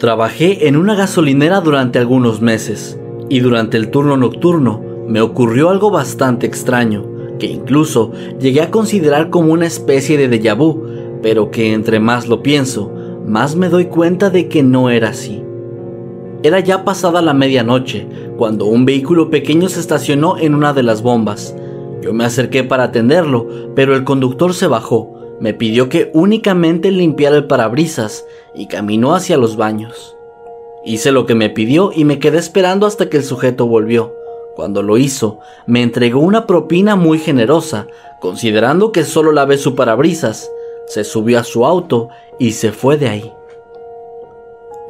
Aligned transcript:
Trabajé 0.00 0.66
en 0.66 0.76
una 0.76 0.94
gasolinera 0.94 1.60
durante 1.60 1.98
algunos 1.98 2.40
meses 2.40 2.98
y 3.28 3.40
durante 3.40 3.76
el 3.76 3.90
turno 3.90 4.16
nocturno 4.16 4.82
me 5.06 5.20
ocurrió 5.20 5.68
algo 5.68 5.90
bastante 5.90 6.46
extraño, 6.46 7.04
que 7.38 7.48
incluso 7.48 8.10
llegué 8.40 8.62
a 8.62 8.70
considerar 8.70 9.28
como 9.28 9.52
una 9.52 9.66
especie 9.66 10.16
de 10.16 10.30
déjà 10.30 10.56
vu, 10.56 10.86
pero 11.22 11.50
que 11.50 11.74
entre 11.74 12.00
más 12.00 12.28
lo 12.28 12.42
pienso, 12.42 12.90
más 13.26 13.56
me 13.56 13.68
doy 13.68 13.88
cuenta 13.88 14.30
de 14.30 14.48
que 14.48 14.62
no 14.62 14.88
era 14.88 15.10
así. 15.10 15.44
Era 16.42 16.60
ya 16.60 16.82
pasada 16.82 17.20
la 17.20 17.34
medianoche 17.34 18.08
cuando 18.38 18.64
un 18.64 18.86
vehículo 18.86 19.28
pequeño 19.28 19.68
se 19.68 19.80
estacionó 19.80 20.38
en 20.38 20.54
una 20.54 20.72
de 20.72 20.82
las 20.82 21.02
bombas. 21.02 21.54
Yo 22.00 22.14
me 22.14 22.24
acerqué 22.24 22.64
para 22.64 22.84
atenderlo, 22.84 23.48
pero 23.74 23.94
el 23.94 24.04
conductor 24.04 24.54
se 24.54 24.66
bajó 24.66 25.19
me 25.40 25.54
pidió 25.54 25.88
que 25.88 26.10
únicamente 26.12 26.90
limpiara 26.90 27.36
el 27.36 27.46
parabrisas 27.46 28.24
y 28.54 28.66
caminó 28.66 29.14
hacia 29.14 29.38
los 29.38 29.56
baños. 29.56 30.16
Hice 30.84 31.12
lo 31.12 31.26
que 31.26 31.34
me 31.34 31.50
pidió 31.50 31.90
y 31.94 32.04
me 32.04 32.18
quedé 32.18 32.38
esperando 32.38 32.86
hasta 32.86 33.08
que 33.08 33.16
el 33.16 33.24
sujeto 33.24 33.66
volvió. 33.66 34.14
Cuando 34.54 34.82
lo 34.82 34.98
hizo, 34.98 35.38
me 35.66 35.82
entregó 35.82 36.20
una 36.20 36.46
propina 36.46 36.94
muy 36.94 37.18
generosa, 37.18 37.86
considerando 38.20 38.92
que 38.92 39.04
solo 39.04 39.32
lavé 39.32 39.56
su 39.56 39.74
parabrisas. 39.74 40.50
Se 40.86 41.04
subió 41.04 41.38
a 41.38 41.44
su 41.44 41.64
auto 41.64 42.08
y 42.38 42.52
se 42.52 42.72
fue 42.72 42.98
de 42.98 43.08
ahí. 43.08 43.32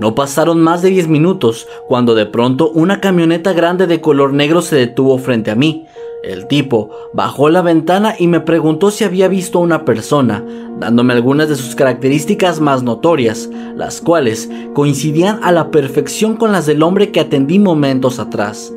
No 0.01 0.15
pasaron 0.15 0.61
más 0.61 0.81
de 0.81 0.89
10 0.89 1.09
minutos 1.09 1.69
cuando 1.87 2.15
de 2.15 2.25
pronto 2.25 2.71
una 2.71 3.01
camioneta 3.01 3.53
grande 3.53 3.87
de 3.87 4.01
color 4.01 4.33
negro 4.33 4.63
se 4.63 4.77
detuvo 4.77 5.19
frente 5.19 5.51
a 5.51 5.55
mí, 5.55 5.87
el 6.23 6.47
tipo 6.47 6.91
bajó 7.15 7.49
la 7.49 7.63
ventana 7.63 8.15
y 8.19 8.27
me 8.27 8.41
preguntó 8.41 8.91
si 8.91 9.05
había 9.05 9.29
visto 9.29 9.59
a 9.59 9.63
una 9.63 9.85
persona, 9.85 10.45
dándome 10.79 11.15
algunas 11.15 11.49
de 11.49 11.57
sus 11.57 11.75
características 11.75 12.61
más 12.61 12.83
notorias, 12.83 13.49
las 13.75 14.01
cuales 14.01 14.51
coincidían 14.75 15.41
a 15.43 15.51
la 15.53 15.71
perfección 15.71 16.37
con 16.37 16.53
las 16.53 16.67
del 16.67 16.83
hombre 16.83 17.11
que 17.11 17.21
atendí 17.21 17.59
momentos 17.59 18.19
atrás. 18.19 18.73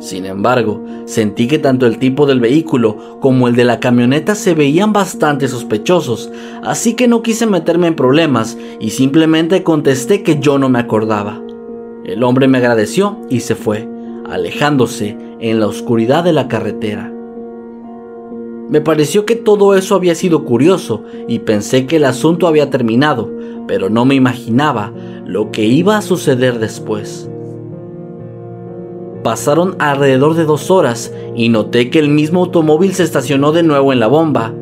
Sin 0.00 0.26
embargo, 0.26 0.84
sentí 1.06 1.48
que 1.48 1.58
tanto 1.58 1.86
el 1.86 1.98
tipo 1.98 2.26
del 2.26 2.40
vehículo 2.40 3.18
como 3.20 3.48
el 3.48 3.56
de 3.56 3.64
la 3.64 3.80
camioneta 3.80 4.34
se 4.34 4.54
veían 4.54 4.92
bastante 4.92 5.48
sospechosos, 5.48 6.30
así 6.62 6.94
que 6.94 7.08
no 7.08 7.22
quise 7.22 7.46
meterme 7.46 7.88
en 7.88 7.96
problemas 7.96 8.56
y 8.78 8.90
simplemente 8.90 9.62
contesté 9.62 10.22
que 10.22 10.38
yo 10.38 10.58
no 10.58 10.68
me 10.68 10.78
acordaba. 10.78 11.40
El 12.04 12.22
hombre 12.22 12.46
me 12.46 12.58
agradeció 12.58 13.18
y 13.30 13.40
se 13.40 13.54
fue, 13.54 13.88
alejándose 14.28 15.25
en 15.40 15.60
la 15.60 15.66
oscuridad 15.66 16.24
de 16.24 16.32
la 16.32 16.48
carretera. 16.48 17.12
Me 18.68 18.80
pareció 18.80 19.24
que 19.26 19.36
todo 19.36 19.76
eso 19.76 19.94
había 19.94 20.14
sido 20.14 20.44
curioso 20.44 21.04
y 21.28 21.40
pensé 21.40 21.86
que 21.86 21.96
el 21.96 22.04
asunto 22.04 22.48
había 22.48 22.68
terminado, 22.68 23.30
pero 23.68 23.88
no 23.90 24.04
me 24.04 24.16
imaginaba 24.16 24.92
lo 25.24 25.52
que 25.52 25.64
iba 25.64 25.96
a 25.96 26.02
suceder 26.02 26.58
después. 26.58 27.30
Pasaron 29.22 29.76
alrededor 29.78 30.34
de 30.34 30.44
dos 30.44 30.70
horas 30.70 31.12
y 31.34 31.48
noté 31.48 31.90
que 31.90 31.98
el 31.98 32.08
mismo 32.08 32.40
automóvil 32.40 32.94
se 32.94 33.02
estacionó 33.04 33.52
de 33.52 33.62
nuevo 33.62 33.92
en 33.92 34.00
la 34.00 34.06
bomba. 34.08 34.52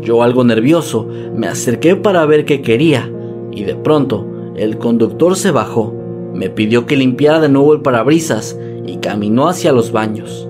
Yo 0.00 0.22
algo 0.22 0.44
nervioso 0.44 1.06
me 1.34 1.46
acerqué 1.46 1.96
para 1.96 2.24
ver 2.24 2.44
qué 2.44 2.62
quería 2.62 3.10
y 3.52 3.64
de 3.64 3.74
pronto 3.74 4.26
el 4.56 4.78
conductor 4.78 5.36
se 5.36 5.50
bajó, 5.50 5.94
me 6.34 6.50
pidió 6.50 6.86
que 6.86 6.96
limpiara 6.96 7.40
de 7.40 7.48
nuevo 7.48 7.74
el 7.74 7.80
parabrisas 7.80 8.58
y 8.90 8.96
caminó 8.96 9.48
hacia 9.48 9.72
los 9.72 9.92
baños. 9.92 10.48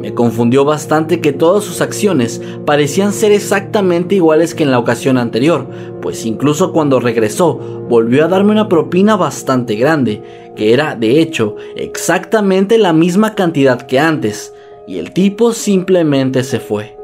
Me 0.00 0.14
confundió 0.14 0.64
bastante 0.64 1.20
que 1.20 1.32
todas 1.32 1.64
sus 1.64 1.82
acciones 1.82 2.40
parecían 2.64 3.12
ser 3.12 3.32
exactamente 3.32 4.14
iguales 4.14 4.54
que 4.54 4.62
en 4.62 4.70
la 4.70 4.78
ocasión 4.78 5.18
anterior, 5.18 5.66
pues 6.00 6.24
incluso 6.24 6.72
cuando 6.72 7.00
regresó 7.00 7.54
volvió 7.88 8.24
a 8.24 8.28
darme 8.28 8.52
una 8.52 8.68
propina 8.68 9.16
bastante 9.16 9.74
grande, 9.74 10.22
que 10.56 10.72
era 10.72 10.94
de 10.94 11.20
hecho 11.20 11.56
exactamente 11.76 12.78
la 12.78 12.94
misma 12.94 13.34
cantidad 13.34 13.82
que 13.82 13.98
antes, 13.98 14.54
y 14.86 14.98
el 14.98 15.12
tipo 15.12 15.52
simplemente 15.52 16.44
se 16.44 16.60
fue. 16.60 16.96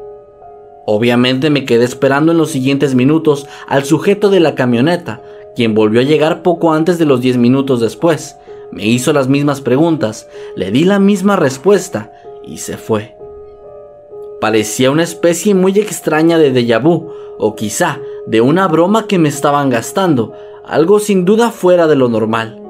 Obviamente 0.86 1.50
me 1.50 1.64
quedé 1.64 1.84
esperando 1.84 2.32
en 2.32 2.38
los 2.38 2.50
siguientes 2.50 2.94
minutos 2.94 3.46
al 3.66 3.84
sujeto 3.84 4.30
de 4.30 4.40
la 4.40 4.54
camioneta, 4.54 5.20
quien 5.54 5.74
volvió 5.74 6.00
a 6.00 6.04
llegar 6.04 6.42
poco 6.42 6.72
antes 6.72 6.98
de 6.98 7.04
los 7.04 7.20
10 7.20 7.36
minutos 7.36 7.80
después, 7.80 8.36
me 8.72 8.86
hizo 8.86 9.12
las 9.12 9.28
mismas 9.28 9.60
preguntas, 9.60 10.28
le 10.56 10.70
di 10.70 10.84
la 10.84 10.98
misma 10.98 11.36
respuesta 11.36 12.12
y 12.44 12.58
se 12.58 12.76
fue. 12.76 13.16
Parecía 14.40 14.90
una 14.90 15.02
especie 15.02 15.54
muy 15.54 15.78
extraña 15.78 16.38
de 16.38 16.52
déjà 16.52 16.82
vu, 16.82 17.10
o 17.38 17.54
quizá 17.54 18.00
de 18.26 18.40
una 18.40 18.68
broma 18.68 19.06
que 19.06 19.18
me 19.18 19.28
estaban 19.28 19.70
gastando, 19.70 20.32
algo 20.66 20.98
sin 20.98 21.24
duda 21.24 21.50
fuera 21.50 21.86
de 21.86 21.96
lo 21.96 22.08
normal. 22.08 22.60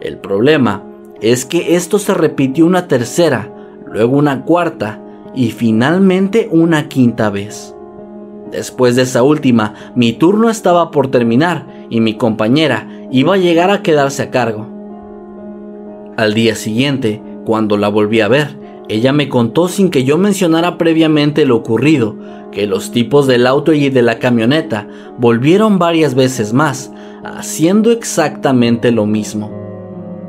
El 0.00 0.18
problema 0.18 0.84
es 1.20 1.44
que 1.44 1.76
esto 1.76 1.98
se 1.98 2.14
repitió 2.14 2.66
una 2.66 2.88
tercera, 2.88 3.52
luego 3.86 4.16
una 4.16 4.44
cuarta 4.44 5.00
y 5.34 5.50
finalmente 5.50 6.48
una 6.50 6.88
quinta 6.88 7.30
vez. 7.30 7.74
Después 8.50 8.96
de 8.96 9.02
esa 9.02 9.22
última, 9.22 9.74
mi 9.94 10.12
turno 10.12 10.50
estaba 10.50 10.90
por 10.90 11.08
terminar 11.08 11.66
y 11.90 12.00
mi 12.00 12.16
compañera 12.16 12.88
iba 13.10 13.34
a 13.34 13.38
llegar 13.38 13.70
a 13.70 13.82
quedarse 13.82 14.22
a 14.22 14.30
cargo. 14.30 14.75
Al 16.16 16.32
día 16.32 16.54
siguiente, 16.54 17.20
cuando 17.44 17.76
la 17.76 17.88
volví 17.88 18.22
a 18.22 18.28
ver, 18.28 18.56
ella 18.88 19.12
me 19.12 19.28
contó 19.28 19.68
sin 19.68 19.90
que 19.90 20.04
yo 20.04 20.16
mencionara 20.16 20.78
previamente 20.78 21.44
lo 21.44 21.56
ocurrido, 21.56 22.16
que 22.52 22.66
los 22.66 22.90
tipos 22.90 23.26
del 23.26 23.46
auto 23.46 23.74
y 23.74 23.90
de 23.90 24.00
la 24.00 24.18
camioneta 24.18 24.88
volvieron 25.18 25.78
varias 25.78 26.14
veces 26.14 26.54
más, 26.54 26.90
haciendo 27.22 27.90
exactamente 27.90 28.92
lo 28.92 29.04
mismo. 29.04 29.50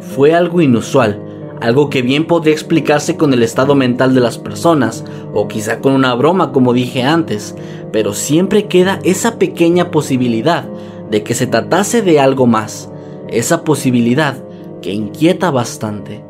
Fue 0.01 0.33
algo 0.33 0.61
inusual, 0.61 1.23
algo 1.61 1.89
que 1.89 2.01
bien 2.01 2.25
podría 2.27 2.53
explicarse 2.53 3.15
con 3.15 3.31
el 3.31 3.41
estado 3.41 3.73
mental 3.73 4.13
de 4.13 4.19
las 4.19 4.37
personas, 4.37 5.05
o 5.33 5.47
quizá 5.47 5.79
con 5.79 5.93
una 5.93 6.13
broma 6.15 6.51
como 6.51 6.73
dije 6.73 7.03
antes, 7.03 7.55
pero 7.93 8.13
siempre 8.13 8.65
queda 8.65 8.99
esa 9.03 9.39
pequeña 9.39 9.89
posibilidad 9.89 10.65
de 11.09 11.23
que 11.23 11.33
se 11.33 11.47
tratase 11.47 12.01
de 12.01 12.19
algo 12.19 12.45
más, 12.45 12.91
esa 13.29 13.63
posibilidad 13.63 14.43
que 14.81 14.93
inquieta 14.93 15.51
bastante. 15.51 16.23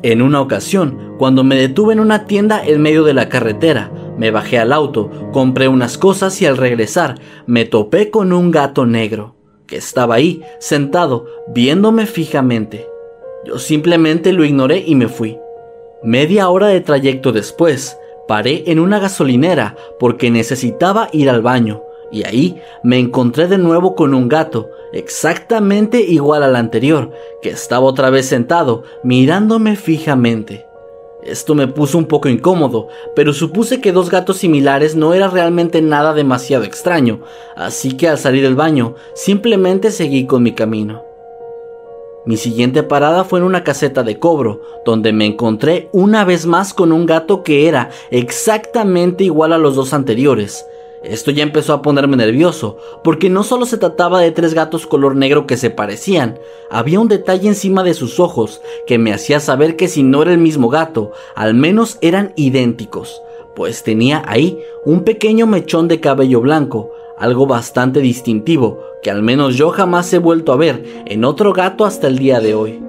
En 0.00 0.22
una 0.22 0.40
ocasión, 0.40 1.16
cuando 1.18 1.42
me 1.42 1.56
detuve 1.56 1.92
en 1.92 2.00
una 2.00 2.24
tienda 2.24 2.64
en 2.64 2.80
medio 2.80 3.02
de 3.02 3.14
la 3.14 3.28
carretera, 3.28 3.90
me 4.16 4.30
bajé 4.30 4.58
al 4.58 4.72
auto, 4.72 5.10
compré 5.32 5.66
unas 5.66 5.98
cosas 5.98 6.40
y 6.40 6.46
al 6.46 6.56
regresar 6.56 7.16
me 7.46 7.64
topé 7.64 8.10
con 8.10 8.32
un 8.32 8.50
gato 8.52 8.86
negro, 8.86 9.34
que 9.68 9.76
estaba 9.76 10.16
ahí, 10.16 10.42
sentado, 10.58 11.26
viéndome 11.46 12.06
fijamente. 12.06 12.88
Yo 13.44 13.58
simplemente 13.58 14.32
lo 14.32 14.44
ignoré 14.44 14.82
y 14.84 14.94
me 14.94 15.08
fui. 15.08 15.38
Media 16.02 16.48
hora 16.48 16.68
de 16.68 16.80
trayecto 16.80 17.32
después, 17.32 17.96
paré 18.26 18.64
en 18.66 18.80
una 18.80 18.98
gasolinera 18.98 19.76
porque 20.00 20.30
necesitaba 20.30 21.08
ir 21.12 21.30
al 21.30 21.42
baño, 21.42 21.82
y 22.10 22.24
ahí 22.24 22.60
me 22.82 22.98
encontré 22.98 23.46
de 23.46 23.58
nuevo 23.58 23.94
con 23.94 24.14
un 24.14 24.28
gato, 24.28 24.70
exactamente 24.92 26.00
igual 26.00 26.42
al 26.42 26.56
anterior, 26.56 27.12
que 27.42 27.50
estaba 27.50 27.86
otra 27.86 28.10
vez 28.10 28.26
sentado, 28.26 28.84
mirándome 29.02 29.76
fijamente. 29.76 30.67
Esto 31.28 31.54
me 31.54 31.68
puso 31.68 31.98
un 31.98 32.06
poco 32.06 32.28
incómodo, 32.28 32.88
pero 33.14 33.32
supuse 33.32 33.80
que 33.80 33.92
dos 33.92 34.10
gatos 34.10 34.38
similares 34.38 34.96
no 34.96 35.12
era 35.12 35.28
realmente 35.28 35.82
nada 35.82 36.14
demasiado 36.14 36.64
extraño, 36.64 37.20
así 37.56 37.96
que 37.96 38.08
al 38.08 38.18
salir 38.18 38.42
del 38.42 38.54
baño 38.54 38.94
simplemente 39.14 39.90
seguí 39.90 40.26
con 40.26 40.42
mi 40.42 40.52
camino. 40.52 41.04
Mi 42.24 42.36
siguiente 42.36 42.82
parada 42.82 43.24
fue 43.24 43.38
en 43.38 43.44
una 43.44 43.64
caseta 43.64 44.02
de 44.02 44.18
cobro, 44.18 44.60
donde 44.84 45.12
me 45.12 45.24
encontré 45.24 45.88
una 45.92 46.24
vez 46.24 46.46
más 46.46 46.74
con 46.74 46.92
un 46.92 47.06
gato 47.06 47.42
que 47.42 47.68
era 47.68 47.90
exactamente 48.10 49.24
igual 49.24 49.52
a 49.52 49.58
los 49.58 49.76
dos 49.76 49.94
anteriores, 49.94 50.66
esto 51.02 51.30
ya 51.30 51.42
empezó 51.42 51.72
a 51.72 51.82
ponerme 51.82 52.16
nervioso, 52.16 52.78
porque 53.04 53.30
no 53.30 53.44
solo 53.44 53.66
se 53.66 53.78
trataba 53.78 54.20
de 54.20 54.30
tres 54.30 54.54
gatos 54.54 54.86
color 54.86 55.14
negro 55.16 55.46
que 55.46 55.56
se 55.56 55.70
parecían, 55.70 56.38
había 56.70 57.00
un 57.00 57.08
detalle 57.08 57.48
encima 57.48 57.82
de 57.82 57.94
sus 57.94 58.18
ojos 58.18 58.60
que 58.86 58.98
me 58.98 59.12
hacía 59.12 59.40
saber 59.40 59.76
que 59.76 59.88
si 59.88 60.02
no 60.02 60.22
era 60.22 60.32
el 60.32 60.38
mismo 60.38 60.68
gato, 60.68 61.12
al 61.34 61.54
menos 61.54 61.98
eran 62.00 62.32
idénticos, 62.36 63.22
pues 63.54 63.82
tenía 63.82 64.22
ahí 64.26 64.58
un 64.84 65.04
pequeño 65.04 65.46
mechón 65.46 65.88
de 65.88 66.00
cabello 66.00 66.40
blanco, 66.40 66.92
algo 67.18 67.46
bastante 67.46 68.00
distintivo 68.00 68.80
que 69.02 69.10
al 69.10 69.22
menos 69.22 69.56
yo 69.56 69.70
jamás 69.70 70.12
he 70.12 70.18
vuelto 70.18 70.52
a 70.52 70.56
ver 70.56 70.84
en 71.06 71.24
otro 71.24 71.52
gato 71.52 71.84
hasta 71.84 72.06
el 72.06 72.18
día 72.18 72.40
de 72.40 72.54
hoy. 72.54 72.82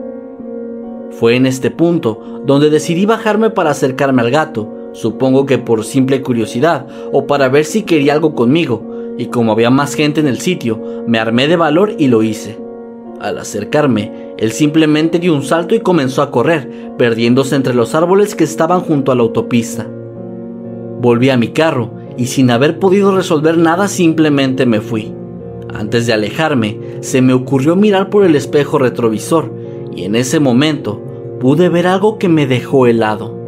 Fue 1.12 1.36
en 1.36 1.46
este 1.46 1.72
punto 1.72 2.42
donde 2.46 2.70
decidí 2.70 3.06
bajarme 3.06 3.50
para 3.50 3.72
acercarme 3.72 4.22
al 4.22 4.32
gato, 4.32 4.79
supongo 4.94 5.46
que 5.46 5.58
por 5.58 5.84
simple 5.84 6.22
curiosidad 6.22 6.88
o 7.12 7.28
para 7.28 7.50
ver 7.50 7.66
si 7.66 7.84
quería 7.84 8.14
algo 8.14 8.36
conmigo, 8.36 8.84
y 9.18 9.26
como 9.28 9.52
había 9.52 9.70
más 9.70 9.96
gente 9.96 10.22
en 10.22 10.28
el 10.28 10.40
sitio, 10.40 10.82
me 11.08 11.20
armé 11.20 11.48
de 11.48 11.58
valor 11.58 11.94
y 11.98 12.08
lo 12.08 12.24
hice. 12.24 12.58
Al 13.20 13.38
acercarme, 13.38 14.34
él 14.38 14.54
simplemente 14.54 15.20
dio 15.20 15.36
un 15.36 15.44
salto 15.44 15.76
y 15.76 15.82
comenzó 15.82 16.22
a 16.22 16.32
correr, 16.32 16.94
perdiéndose 16.98 17.56
entre 17.56 17.74
los 17.74 17.94
árboles 17.96 18.34
que 18.34 18.46
estaban 18.46 18.80
junto 18.80 19.12
a 19.12 19.16
la 19.16 19.24
autopista. 19.24 19.86
Volví 21.02 21.30
a 21.30 21.38
mi 21.38 21.50
carro 21.50 21.92
y 22.18 22.28
sin 22.28 22.50
haber 22.50 22.80
podido 22.80 23.16
resolver 23.16 23.58
nada 23.58 23.90
simplemente 23.90 24.66
me 24.66 24.80
fui. 24.80 25.14
Antes 25.74 26.08
de 26.08 26.14
alejarme, 26.14 26.80
se 27.02 27.22
me 27.22 27.34
ocurrió 27.34 27.76
mirar 27.76 28.10
por 28.10 28.26
el 28.26 28.36
espejo 28.36 28.80
retrovisor 28.80 29.54
y 29.96 30.04
en 30.04 30.16
ese 30.16 30.40
momento 30.40 31.02
pude 31.40 31.70
ver 31.70 31.88
algo 31.88 32.18
que 32.18 32.30
me 32.30 32.48
dejó 32.48 32.88
helado. 32.88 33.39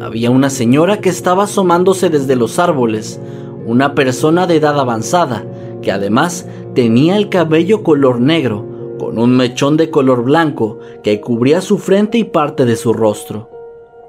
Había 0.00 0.30
una 0.30 0.48
señora 0.48 1.00
que 1.00 1.10
estaba 1.10 1.44
asomándose 1.44 2.08
desde 2.08 2.34
los 2.34 2.58
árboles, 2.58 3.20
una 3.66 3.94
persona 3.94 4.46
de 4.46 4.56
edad 4.56 4.80
avanzada, 4.80 5.44
que 5.82 5.92
además 5.92 6.46
tenía 6.74 7.18
el 7.18 7.28
cabello 7.28 7.82
color 7.82 8.18
negro, 8.18 8.96
con 8.98 9.18
un 9.18 9.36
mechón 9.36 9.76
de 9.76 9.90
color 9.90 10.24
blanco 10.24 10.78
que 11.02 11.20
cubría 11.20 11.60
su 11.60 11.76
frente 11.76 12.16
y 12.16 12.24
parte 12.24 12.64
de 12.64 12.76
su 12.76 12.94
rostro. 12.94 13.50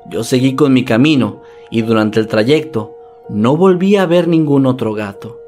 Yo 0.10 0.24
seguí 0.24 0.56
con 0.56 0.72
mi 0.72 0.86
camino 0.86 1.42
y 1.70 1.82
durante 1.82 2.22
el 2.22 2.28
trayecto 2.28 2.96
no 3.30 3.58
volví 3.58 3.98
a 3.98 4.06
ver 4.06 4.30
ningún 4.30 4.68
otro 4.68 4.94
gato. 4.94 5.41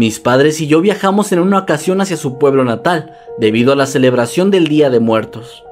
Mis 0.00 0.18
padres 0.18 0.62
y 0.62 0.66
yo 0.66 0.80
viajamos 0.80 1.30
en 1.30 1.40
una 1.40 1.58
ocasión 1.58 2.00
hacia 2.00 2.16
su 2.16 2.38
pueblo 2.38 2.64
natal, 2.64 3.12
debido 3.36 3.70
a 3.70 3.76
la 3.76 3.84
celebración 3.84 4.50
del 4.50 4.66
Día 4.66 4.88
de 4.88 4.98
Muertos. 4.98 5.62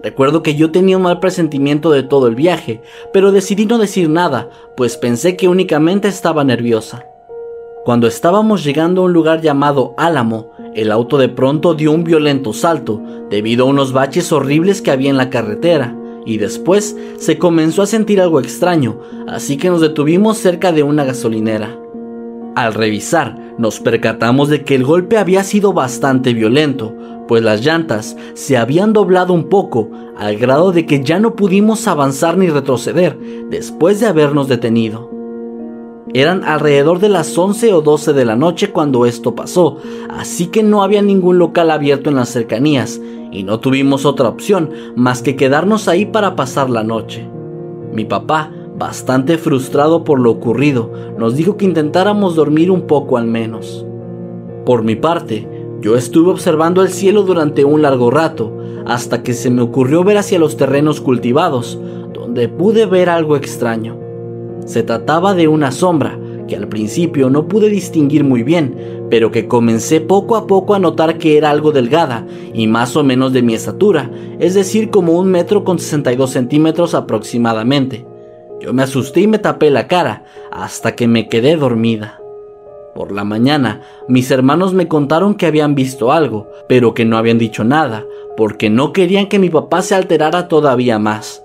Recuerdo 0.00 0.44
que 0.44 0.54
yo 0.54 0.70
tenía 0.70 0.96
un 0.96 1.02
mal 1.02 1.18
presentimiento 1.18 1.90
de 1.90 2.04
todo 2.04 2.28
el 2.28 2.36
viaje, 2.36 2.82
pero 3.12 3.32
decidí 3.32 3.66
no 3.66 3.78
decir 3.78 4.08
nada, 4.08 4.48
pues 4.76 4.96
pensé 4.96 5.36
que 5.36 5.48
únicamente 5.48 6.06
estaba 6.06 6.44
nerviosa. 6.44 7.04
Cuando 7.84 8.06
estábamos 8.06 8.62
llegando 8.62 9.00
a 9.00 9.06
un 9.06 9.12
lugar 9.12 9.40
llamado 9.40 9.92
Álamo, 9.98 10.52
el 10.76 10.92
auto 10.92 11.18
de 11.18 11.28
pronto 11.28 11.74
dio 11.74 11.90
un 11.90 12.04
violento 12.04 12.52
salto, 12.52 13.02
debido 13.28 13.64
a 13.64 13.70
unos 13.70 13.92
baches 13.92 14.30
horribles 14.30 14.82
que 14.82 14.92
había 14.92 15.10
en 15.10 15.16
la 15.16 15.30
carretera, 15.30 15.96
y 16.24 16.36
después 16.36 16.96
se 17.16 17.38
comenzó 17.38 17.82
a 17.82 17.86
sentir 17.86 18.20
algo 18.20 18.38
extraño, 18.38 19.00
así 19.26 19.56
que 19.56 19.68
nos 19.68 19.80
detuvimos 19.80 20.38
cerca 20.38 20.70
de 20.70 20.84
una 20.84 21.04
gasolinera. 21.04 21.76
Al 22.58 22.74
revisar, 22.74 23.54
nos 23.56 23.78
percatamos 23.78 24.48
de 24.48 24.64
que 24.64 24.74
el 24.74 24.82
golpe 24.82 25.16
había 25.16 25.44
sido 25.44 25.72
bastante 25.72 26.34
violento, 26.34 26.92
pues 27.28 27.40
las 27.40 27.64
llantas 27.64 28.16
se 28.34 28.56
habían 28.56 28.92
doblado 28.92 29.32
un 29.32 29.48
poco, 29.48 29.92
al 30.18 30.38
grado 30.38 30.72
de 30.72 30.84
que 30.84 31.04
ya 31.04 31.20
no 31.20 31.36
pudimos 31.36 31.86
avanzar 31.86 32.36
ni 32.36 32.48
retroceder 32.48 33.16
después 33.48 34.00
de 34.00 34.06
habernos 34.06 34.48
detenido. 34.48 35.08
Eran 36.12 36.42
alrededor 36.42 36.98
de 36.98 37.10
las 37.10 37.38
11 37.38 37.74
o 37.74 37.80
12 37.80 38.12
de 38.12 38.24
la 38.24 38.34
noche 38.34 38.72
cuando 38.72 39.06
esto 39.06 39.36
pasó, 39.36 39.76
así 40.10 40.48
que 40.48 40.64
no 40.64 40.82
había 40.82 41.00
ningún 41.00 41.38
local 41.38 41.70
abierto 41.70 42.10
en 42.10 42.16
las 42.16 42.30
cercanías 42.30 43.00
y 43.30 43.44
no 43.44 43.60
tuvimos 43.60 44.04
otra 44.04 44.28
opción 44.28 44.72
más 44.96 45.22
que 45.22 45.36
quedarnos 45.36 45.86
ahí 45.86 46.06
para 46.06 46.34
pasar 46.34 46.70
la 46.70 46.82
noche. 46.82 47.24
Mi 47.92 48.04
papá 48.04 48.50
bastante 48.78 49.38
frustrado 49.38 50.04
por 50.04 50.20
lo 50.20 50.30
ocurrido, 50.30 50.92
nos 51.18 51.36
dijo 51.36 51.56
que 51.56 51.64
intentáramos 51.64 52.36
dormir 52.36 52.70
un 52.70 52.82
poco 52.82 53.18
al 53.18 53.26
menos. 53.26 53.84
Por 54.64 54.82
mi 54.84 54.94
parte, 54.94 55.48
yo 55.80 55.96
estuve 55.96 56.30
observando 56.30 56.82
el 56.82 56.88
cielo 56.88 57.22
durante 57.22 57.64
un 57.64 57.82
largo 57.82 58.10
rato, 58.10 58.56
hasta 58.86 59.22
que 59.22 59.34
se 59.34 59.50
me 59.50 59.62
ocurrió 59.62 60.04
ver 60.04 60.18
hacia 60.18 60.38
los 60.38 60.56
terrenos 60.56 61.00
cultivados, 61.00 61.78
donde 62.14 62.48
pude 62.48 62.86
ver 62.86 63.10
algo 63.10 63.36
extraño. 63.36 63.96
Se 64.64 64.82
trataba 64.82 65.34
de 65.34 65.48
una 65.48 65.72
sombra, 65.72 66.18
que 66.48 66.56
al 66.56 66.68
principio 66.68 67.30
no 67.30 67.46
pude 67.46 67.68
distinguir 67.68 68.24
muy 68.24 68.42
bien, 68.42 69.06
pero 69.10 69.30
que 69.30 69.46
comencé 69.46 70.00
poco 70.00 70.34
a 70.34 70.46
poco 70.46 70.74
a 70.74 70.78
notar 70.78 71.18
que 71.18 71.36
era 71.36 71.50
algo 71.50 71.72
delgada 71.72 72.26
y 72.54 72.66
más 72.66 72.96
o 72.96 73.04
menos 73.04 73.32
de 73.32 73.42
mi 73.42 73.54
estatura, 73.54 74.10
es 74.40 74.54
decir, 74.54 74.90
como 74.90 75.12
un 75.12 75.28
metro 75.30 75.62
con 75.62 75.78
62 75.78 76.30
centímetros 76.30 76.94
aproximadamente. 76.94 78.07
Yo 78.60 78.72
me 78.72 78.82
asusté 78.82 79.20
y 79.20 79.26
me 79.26 79.38
tapé 79.38 79.70
la 79.70 79.86
cara 79.86 80.24
hasta 80.50 80.96
que 80.96 81.06
me 81.06 81.28
quedé 81.28 81.56
dormida. 81.56 82.20
Por 82.94 83.12
la 83.12 83.22
mañana, 83.22 83.82
mis 84.08 84.30
hermanos 84.32 84.74
me 84.74 84.88
contaron 84.88 85.36
que 85.36 85.46
habían 85.46 85.76
visto 85.76 86.10
algo, 86.10 86.48
pero 86.68 86.94
que 86.94 87.04
no 87.04 87.16
habían 87.16 87.38
dicho 87.38 87.62
nada, 87.62 88.04
porque 88.36 88.70
no 88.70 88.92
querían 88.92 89.28
que 89.28 89.38
mi 89.38 89.50
papá 89.50 89.82
se 89.82 89.94
alterara 89.94 90.48
todavía 90.48 90.98
más. 90.98 91.44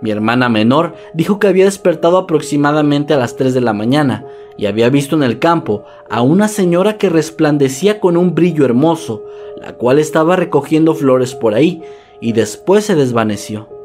Mi 0.00 0.10
hermana 0.10 0.48
menor 0.48 0.94
dijo 1.12 1.38
que 1.38 1.48
había 1.48 1.66
despertado 1.66 2.16
aproximadamente 2.16 3.12
a 3.12 3.18
las 3.18 3.36
3 3.36 3.52
de 3.52 3.60
la 3.60 3.72
mañana 3.72 4.24
y 4.56 4.66
había 4.66 4.88
visto 4.88 5.16
en 5.16 5.24
el 5.24 5.38
campo 5.38 5.84
a 6.08 6.22
una 6.22 6.48
señora 6.48 6.96
que 6.96 7.10
resplandecía 7.10 8.00
con 8.00 8.16
un 8.16 8.34
brillo 8.34 8.64
hermoso, 8.64 9.24
la 9.60 9.74
cual 9.74 9.98
estaba 9.98 10.36
recogiendo 10.36 10.94
flores 10.94 11.34
por 11.34 11.54
ahí 11.54 11.82
y 12.20 12.32
después 12.32 12.84
se 12.84 12.94
desvaneció. 12.94 13.77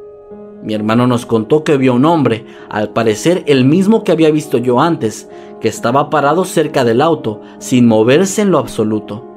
Mi 0.63 0.73
hermano 0.73 1.07
nos 1.07 1.25
contó 1.25 1.65
que 1.65 1.75
vio 1.75 1.93
un 1.93 2.05
hombre, 2.05 2.45
al 2.69 2.91
parecer 2.91 3.43
el 3.47 3.65
mismo 3.65 4.05
que 4.05 4.13
había 4.13 4.31
visto 4.31 4.57
yo 4.57 4.79
antes, 4.79 5.29
que 5.59 5.67
estaba 5.67 6.09
parado 6.09 6.45
cerca 6.45 6.85
del 6.85 7.01
auto, 7.01 7.41
sin 7.59 7.85
moverse 7.85 8.41
en 8.41 8.51
lo 8.51 8.59
absoluto. 8.59 9.27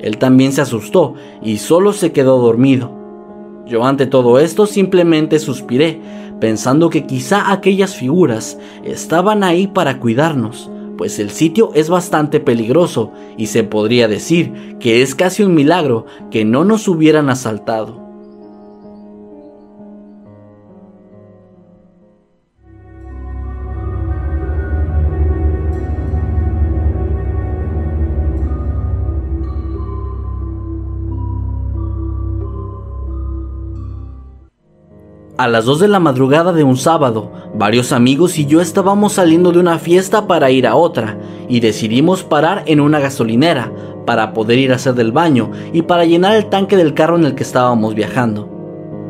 Él 0.00 0.18
también 0.18 0.50
se 0.52 0.60
asustó 0.60 1.14
y 1.40 1.58
solo 1.58 1.92
se 1.92 2.10
quedó 2.10 2.38
dormido. 2.38 2.90
Yo 3.64 3.84
ante 3.84 4.06
todo 4.06 4.40
esto 4.40 4.66
simplemente 4.66 5.38
suspiré, 5.38 6.00
pensando 6.40 6.90
que 6.90 7.06
quizá 7.06 7.52
aquellas 7.52 7.94
figuras 7.94 8.58
estaban 8.82 9.44
ahí 9.44 9.68
para 9.68 10.00
cuidarnos, 10.00 10.68
pues 10.98 11.20
el 11.20 11.30
sitio 11.30 11.70
es 11.74 11.88
bastante 11.88 12.40
peligroso 12.40 13.12
y 13.36 13.46
se 13.46 13.62
podría 13.62 14.08
decir 14.08 14.76
que 14.80 15.02
es 15.02 15.14
casi 15.14 15.44
un 15.44 15.54
milagro 15.54 16.06
que 16.32 16.44
no 16.44 16.64
nos 16.64 16.88
hubieran 16.88 17.30
asaltado. 17.30 18.01
A 35.42 35.48
las 35.48 35.64
2 35.64 35.80
de 35.80 35.88
la 35.88 35.98
madrugada 35.98 36.52
de 36.52 36.62
un 36.62 36.76
sábado, 36.76 37.32
varios 37.52 37.90
amigos 37.90 38.38
y 38.38 38.46
yo 38.46 38.60
estábamos 38.60 39.14
saliendo 39.14 39.50
de 39.50 39.58
una 39.58 39.80
fiesta 39.80 40.28
para 40.28 40.52
ir 40.52 40.68
a 40.68 40.76
otra 40.76 41.18
y 41.48 41.58
decidimos 41.58 42.22
parar 42.22 42.62
en 42.66 42.78
una 42.78 43.00
gasolinera 43.00 43.72
para 44.06 44.34
poder 44.34 44.60
ir 44.60 44.70
a 44.70 44.76
hacer 44.76 44.94
del 44.94 45.10
baño 45.10 45.50
y 45.72 45.82
para 45.82 46.04
llenar 46.04 46.36
el 46.36 46.46
tanque 46.46 46.76
del 46.76 46.94
carro 46.94 47.16
en 47.16 47.24
el 47.24 47.34
que 47.34 47.42
estábamos 47.42 47.96
viajando. 47.96 48.48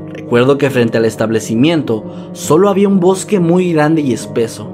Recuerdo 0.08 0.56
que 0.56 0.70
frente 0.70 0.96
al 0.96 1.04
establecimiento 1.04 2.02
solo 2.32 2.70
había 2.70 2.88
un 2.88 2.98
bosque 2.98 3.38
muy 3.38 3.70
grande 3.74 4.00
y 4.00 4.14
espeso. 4.14 4.72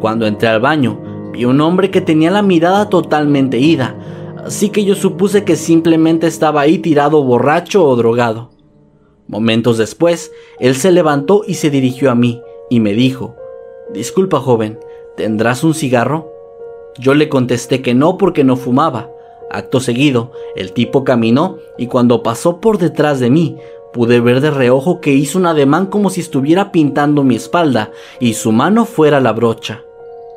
Cuando 0.00 0.26
entré 0.26 0.48
al 0.48 0.60
baño, 0.60 0.98
vi 1.34 1.44
un 1.44 1.60
hombre 1.60 1.92
que 1.92 2.00
tenía 2.00 2.32
la 2.32 2.42
mirada 2.42 2.88
totalmente 2.88 3.58
ida, 3.60 3.94
así 4.44 4.70
que 4.70 4.84
yo 4.84 4.96
supuse 4.96 5.44
que 5.44 5.54
simplemente 5.54 6.26
estaba 6.26 6.62
ahí 6.62 6.78
tirado 6.78 7.22
borracho 7.22 7.84
o 7.84 7.94
drogado. 7.94 8.57
Momentos 9.28 9.76
después, 9.76 10.32
él 10.58 10.74
se 10.74 10.90
levantó 10.90 11.42
y 11.46 11.54
se 11.54 11.68
dirigió 11.68 12.10
a 12.10 12.14
mí 12.14 12.42
y 12.70 12.80
me 12.80 12.94
dijo, 12.94 13.36
Disculpa 13.92 14.40
joven, 14.40 14.78
¿tendrás 15.16 15.64
un 15.64 15.74
cigarro? 15.74 16.32
Yo 16.98 17.14
le 17.14 17.28
contesté 17.28 17.82
que 17.82 17.92
no 17.94 18.16
porque 18.16 18.42
no 18.42 18.56
fumaba. 18.56 19.10
Acto 19.50 19.80
seguido, 19.80 20.32
el 20.56 20.72
tipo 20.72 21.04
caminó 21.04 21.58
y 21.76 21.88
cuando 21.88 22.22
pasó 22.22 22.58
por 22.58 22.78
detrás 22.78 23.20
de 23.20 23.28
mí, 23.28 23.56
pude 23.92 24.20
ver 24.20 24.40
de 24.40 24.50
reojo 24.50 25.00
que 25.00 25.12
hizo 25.12 25.38
un 25.38 25.46
ademán 25.46 25.86
como 25.86 26.08
si 26.08 26.22
estuviera 26.22 26.72
pintando 26.72 27.22
mi 27.22 27.36
espalda 27.36 27.90
y 28.20 28.32
su 28.32 28.50
mano 28.50 28.86
fuera 28.86 29.20
la 29.20 29.32
brocha. 29.32 29.82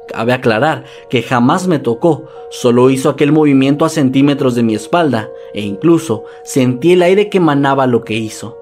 Cabe 0.10 0.34
aclarar 0.34 0.84
que 1.10 1.24
jamás 1.24 1.68
me 1.68 1.80
tocó, 1.80 2.26
solo 2.50 2.90
hizo 2.90 3.10
aquel 3.10 3.32
movimiento 3.32 3.86
a 3.86 3.90
centímetros 3.90 4.56
de 4.56 4.64
mi 4.64 4.76
espalda 4.76 5.30
e 5.54 5.62
incluso 5.62 6.26
sentí 6.44 6.94
el 6.94 7.04
aire 7.04 7.30
que 7.30 7.38
emanaba 7.38 7.88
lo 7.88 8.04
que 8.04 8.16
hizo. 8.16 8.61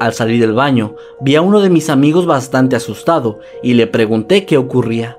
Al 0.00 0.14
salir 0.14 0.40
del 0.40 0.52
baño, 0.52 0.94
vi 1.20 1.34
a 1.34 1.42
uno 1.42 1.60
de 1.60 1.70
mis 1.70 1.90
amigos 1.90 2.24
bastante 2.24 2.76
asustado 2.76 3.40
y 3.62 3.74
le 3.74 3.86
pregunté 3.86 4.46
qué 4.46 4.56
ocurría. 4.56 5.18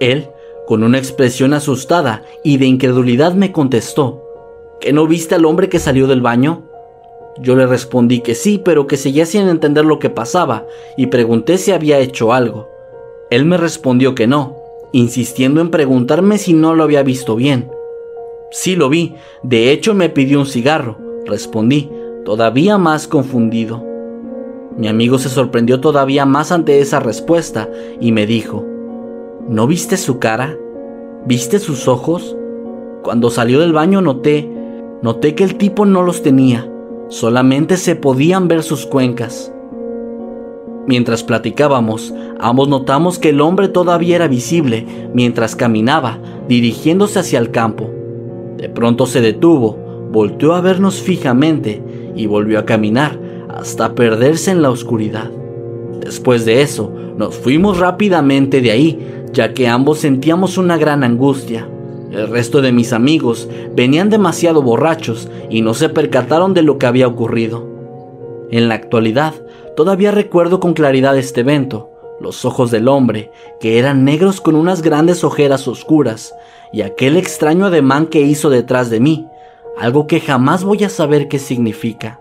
Él, 0.00 0.28
con 0.66 0.82
una 0.82 0.98
expresión 0.98 1.54
asustada 1.54 2.24
y 2.44 2.58
de 2.58 2.66
incredulidad, 2.66 3.32
me 3.32 3.52
contestó, 3.52 4.22
¿Que 4.80 4.92
no 4.92 5.06
viste 5.06 5.34
al 5.34 5.44
hombre 5.44 5.68
que 5.68 5.78
salió 5.78 6.06
del 6.06 6.20
baño? 6.20 6.62
Yo 7.40 7.56
le 7.56 7.66
respondí 7.66 8.20
que 8.20 8.34
sí, 8.34 8.60
pero 8.62 8.86
que 8.86 8.96
seguía 8.96 9.26
sin 9.26 9.48
entender 9.48 9.84
lo 9.84 9.98
que 9.98 10.10
pasaba 10.10 10.66
y 10.96 11.06
pregunté 11.06 11.56
si 11.56 11.72
había 11.72 11.98
hecho 11.98 12.32
algo. 12.32 12.68
Él 13.30 13.44
me 13.44 13.56
respondió 13.56 14.14
que 14.14 14.26
no, 14.26 14.56
insistiendo 14.92 15.60
en 15.60 15.70
preguntarme 15.70 16.38
si 16.38 16.52
no 16.52 16.74
lo 16.74 16.84
había 16.84 17.02
visto 17.02 17.34
bien. 17.34 17.70
Sí 18.50 18.76
lo 18.76 18.88
vi, 18.88 19.14
de 19.42 19.72
hecho 19.72 19.94
me 19.94 20.08
pidió 20.08 20.38
un 20.38 20.46
cigarro, 20.46 20.98
respondí, 21.26 21.90
todavía 22.24 22.78
más 22.78 23.08
confundido. 23.08 23.87
Mi 24.78 24.86
amigo 24.86 25.18
se 25.18 25.28
sorprendió 25.28 25.80
todavía 25.80 26.24
más 26.24 26.52
ante 26.52 26.78
esa 26.78 27.00
respuesta 27.00 27.68
y 28.00 28.12
me 28.12 28.26
dijo, 28.26 28.64
¿no 29.48 29.66
viste 29.66 29.96
su 29.96 30.20
cara? 30.20 30.56
¿Viste 31.26 31.58
sus 31.58 31.88
ojos? 31.88 32.36
Cuando 33.02 33.28
salió 33.30 33.58
del 33.58 33.72
baño 33.72 34.00
noté, 34.00 34.48
noté 35.02 35.34
que 35.34 35.42
el 35.42 35.56
tipo 35.56 35.84
no 35.84 36.04
los 36.04 36.22
tenía, 36.22 36.70
solamente 37.08 37.76
se 37.76 37.96
podían 37.96 38.46
ver 38.46 38.62
sus 38.62 38.86
cuencas. 38.86 39.52
Mientras 40.86 41.24
platicábamos, 41.24 42.14
ambos 42.38 42.68
notamos 42.68 43.18
que 43.18 43.30
el 43.30 43.40
hombre 43.40 43.66
todavía 43.66 44.14
era 44.14 44.28
visible 44.28 44.86
mientras 45.12 45.56
caminaba, 45.56 46.20
dirigiéndose 46.46 47.18
hacia 47.18 47.40
el 47.40 47.50
campo. 47.50 47.90
De 48.56 48.68
pronto 48.68 49.06
se 49.06 49.20
detuvo, 49.20 49.76
volteó 50.12 50.54
a 50.54 50.60
vernos 50.60 51.02
fijamente 51.02 51.82
y 52.14 52.26
volvió 52.26 52.60
a 52.60 52.64
caminar, 52.64 53.18
hasta 53.58 53.94
perderse 53.94 54.50
en 54.50 54.62
la 54.62 54.70
oscuridad. 54.70 55.30
Después 56.00 56.44
de 56.44 56.62
eso, 56.62 56.92
nos 57.16 57.36
fuimos 57.36 57.78
rápidamente 57.78 58.60
de 58.60 58.70
ahí, 58.70 59.24
ya 59.32 59.52
que 59.52 59.68
ambos 59.68 59.98
sentíamos 59.98 60.56
una 60.56 60.76
gran 60.78 61.04
angustia. 61.04 61.68
El 62.10 62.28
resto 62.28 62.62
de 62.62 62.72
mis 62.72 62.92
amigos 62.92 63.48
venían 63.74 64.08
demasiado 64.08 64.62
borrachos 64.62 65.28
y 65.50 65.60
no 65.60 65.74
se 65.74 65.88
percataron 65.88 66.54
de 66.54 66.62
lo 66.62 66.78
que 66.78 66.86
había 66.86 67.08
ocurrido. 67.08 67.66
En 68.50 68.68
la 68.68 68.74
actualidad, 68.76 69.34
todavía 69.76 70.10
recuerdo 70.10 70.60
con 70.60 70.72
claridad 70.72 71.18
este 71.18 71.40
evento, 71.40 71.90
los 72.20 72.44
ojos 72.44 72.70
del 72.70 72.88
hombre, 72.88 73.30
que 73.60 73.78
eran 73.78 74.04
negros 74.04 74.40
con 74.40 74.54
unas 74.56 74.80
grandes 74.80 75.24
ojeras 75.24 75.68
oscuras, 75.68 76.32
y 76.72 76.82
aquel 76.82 77.16
extraño 77.16 77.66
ademán 77.66 78.06
que 78.06 78.20
hizo 78.20 78.48
detrás 78.48 78.88
de 78.88 79.00
mí, 79.00 79.26
algo 79.78 80.06
que 80.06 80.20
jamás 80.20 80.64
voy 80.64 80.84
a 80.84 80.88
saber 80.88 81.28
qué 81.28 81.38
significa. 81.38 82.20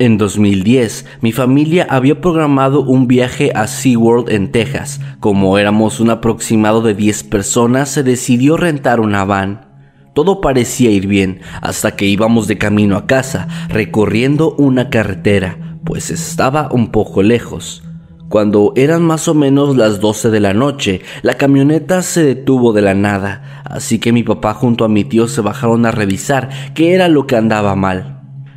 En 0.00 0.18
2010, 0.18 1.06
mi 1.20 1.30
familia 1.30 1.86
había 1.88 2.20
programado 2.20 2.82
un 2.82 3.06
viaje 3.06 3.52
a 3.54 3.68
SeaWorld 3.68 4.28
en 4.28 4.50
Texas. 4.50 5.00
Como 5.20 5.56
éramos 5.56 6.00
un 6.00 6.10
aproximado 6.10 6.82
de 6.82 6.94
10 6.94 7.22
personas, 7.22 7.90
se 7.90 8.02
decidió 8.02 8.56
rentar 8.56 8.98
una 8.98 9.24
van. 9.24 9.68
Todo 10.12 10.40
parecía 10.40 10.90
ir 10.90 11.06
bien 11.06 11.42
hasta 11.62 11.94
que 11.94 12.06
íbamos 12.06 12.48
de 12.48 12.58
camino 12.58 12.96
a 12.96 13.06
casa, 13.06 13.46
recorriendo 13.68 14.56
una 14.56 14.90
carretera, 14.90 15.78
pues 15.84 16.10
estaba 16.10 16.70
un 16.72 16.90
poco 16.90 17.22
lejos. 17.22 17.84
Cuando 18.28 18.72
eran 18.74 19.02
más 19.02 19.28
o 19.28 19.34
menos 19.34 19.76
las 19.76 20.00
12 20.00 20.30
de 20.30 20.40
la 20.40 20.54
noche, 20.54 21.02
la 21.22 21.34
camioneta 21.34 22.02
se 22.02 22.24
detuvo 22.24 22.72
de 22.72 22.82
la 22.82 22.94
nada, 22.94 23.62
así 23.64 24.00
que 24.00 24.12
mi 24.12 24.24
papá 24.24 24.54
junto 24.54 24.84
a 24.84 24.88
mi 24.88 25.04
tío 25.04 25.28
se 25.28 25.40
bajaron 25.40 25.86
a 25.86 25.92
revisar 25.92 26.48
qué 26.74 26.94
era 26.94 27.06
lo 27.06 27.28
que 27.28 27.36
andaba 27.36 27.76
mal. 27.76 28.13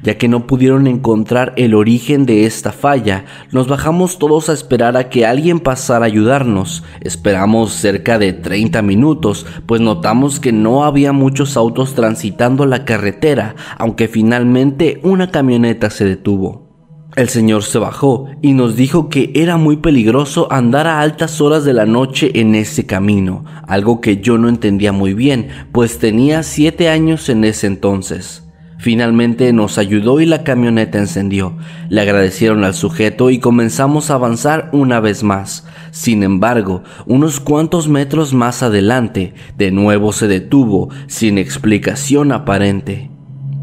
Ya 0.07 0.17
que 0.17 0.29
no 0.29 0.47
pudieron 0.47 0.87
encontrar 0.87 1.51
el 1.57 1.75
origen 1.75 2.25
de 2.25 2.45
esta 2.45 2.71
falla, 2.71 3.25
nos 3.51 3.67
bajamos 3.67 4.19
todos 4.19 4.47
a 4.47 4.53
esperar 4.53 4.95
a 4.95 5.09
que 5.09 5.25
alguien 5.25 5.59
pasara 5.59 6.05
a 6.05 6.07
ayudarnos. 6.07 6.85
Esperamos 7.01 7.73
cerca 7.73 8.17
de 8.17 8.31
30 8.31 8.81
minutos, 8.83 9.45
pues 9.65 9.81
notamos 9.81 10.39
que 10.39 10.53
no 10.53 10.85
había 10.85 11.11
muchos 11.11 11.57
autos 11.57 11.93
transitando 11.93 12.65
la 12.65 12.85
carretera, 12.85 13.57
aunque 13.77 14.07
finalmente 14.07 15.01
una 15.03 15.29
camioneta 15.29 15.89
se 15.89 16.05
detuvo. 16.05 16.69
El 17.17 17.27
señor 17.27 17.63
se 17.63 17.77
bajó 17.77 18.27
y 18.41 18.53
nos 18.53 18.77
dijo 18.77 19.09
que 19.09 19.33
era 19.35 19.57
muy 19.57 19.75
peligroso 19.75 20.47
andar 20.53 20.87
a 20.87 21.01
altas 21.01 21.41
horas 21.41 21.65
de 21.65 21.73
la 21.73 21.85
noche 21.85 22.31
en 22.39 22.55
ese 22.55 22.85
camino, 22.85 23.43
algo 23.67 23.99
que 23.99 24.21
yo 24.21 24.37
no 24.37 24.47
entendía 24.47 24.93
muy 24.93 25.13
bien, 25.13 25.49
pues 25.73 25.99
tenía 25.99 26.43
7 26.43 26.87
años 26.87 27.27
en 27.27 27.43
ese 27.43 27.67
entonces. 27.67 28.46
Finalmente 28.79 29.51
nos 29.53 29.77
ayudó 29.77 30.21
y 30.21 30.25
la 30.25 30.43
camioneta 30.43 30.99
encendió. 30.99 31.57
Le 31.89 32.01
agradecieron 32.01 32.63
al 32.63 32.75
sujeto 32.75 33.31
y 33.31 33.39
comenzamos 33.39 34.11
a 34.11 34.15
avanzar 34.15 34.69
una 34.71 34.99
vez 34.99 35.23
más. 35.23 35.65
Sin 35.91 36.21
embargo, 36.23 36.83
unos 37.05 37.39
cuantos 37.39 37.87
metros 37.87 38.33
más 38.33 38.61
adelante, 38.61 39.33
de 39.57 39.71
nuevo 39.71 40.13
se 40.13 40.27
detuvo, 40.27 40.89
sin 41.07 41.37
explicación 41.37 42.31
aparente. 42.31 43.09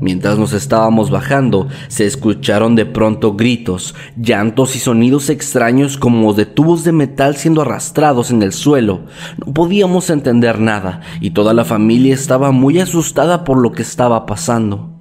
Mientras 0.01 0.39
nos 0.39 0.53
estábamos 0.53 1.11
bajando, 1.11 1.69
se 1.89 2.05
escucharon 2.05 2.75
de 2.75 2.85
pronto 2.85 3.37
gritos, 3.37 3.95
llantos 4.17 4.75
y 4.75 4.81
sonidos 4.81 5.31
extraños 5.31 5.97
como 5.97 6.35
de 6.35 6.45
tubos 6.45 6.83
de 6.85 6.93
metal 6.93 7.37
siendo 7.37 7.63
arrastrados 7.63 8.31
en 8.31 8.43
el 8.43 8.53
suelo. 8.53 9.07
No 9.39 9.55
podíamos 9.55 10.11
entender 10.11 10.59
nada 10.59 11.01
y 11.21 11.31
toda 11.31 11.55
la 11.55 11.65
familia 11.65 12.15
estaba 12.15 12.51
muy 12.51 12.81
asustada 12.81 13.45
por 13.45 13.59
lo 13.59 13.73
que 13.73 13.83
estaba 13.83 14.27
pasando. 14.27 14.94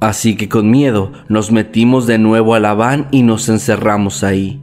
Así 0.00 0.34
que 0.34 0.48
con 0.48 0.70
miedo 0.70 1.12
nos 1.28 1.52
metimos 1.52 2.06
de 2.06 2.18
nuevo 2.18 2.54
a 2.54 2.60
la 2.60 2.72
van 2.72 3.08
y 3.10 3.22
nos 3.22 3.48
encerramos 3.50 4.24
ahí. 4.24 4.62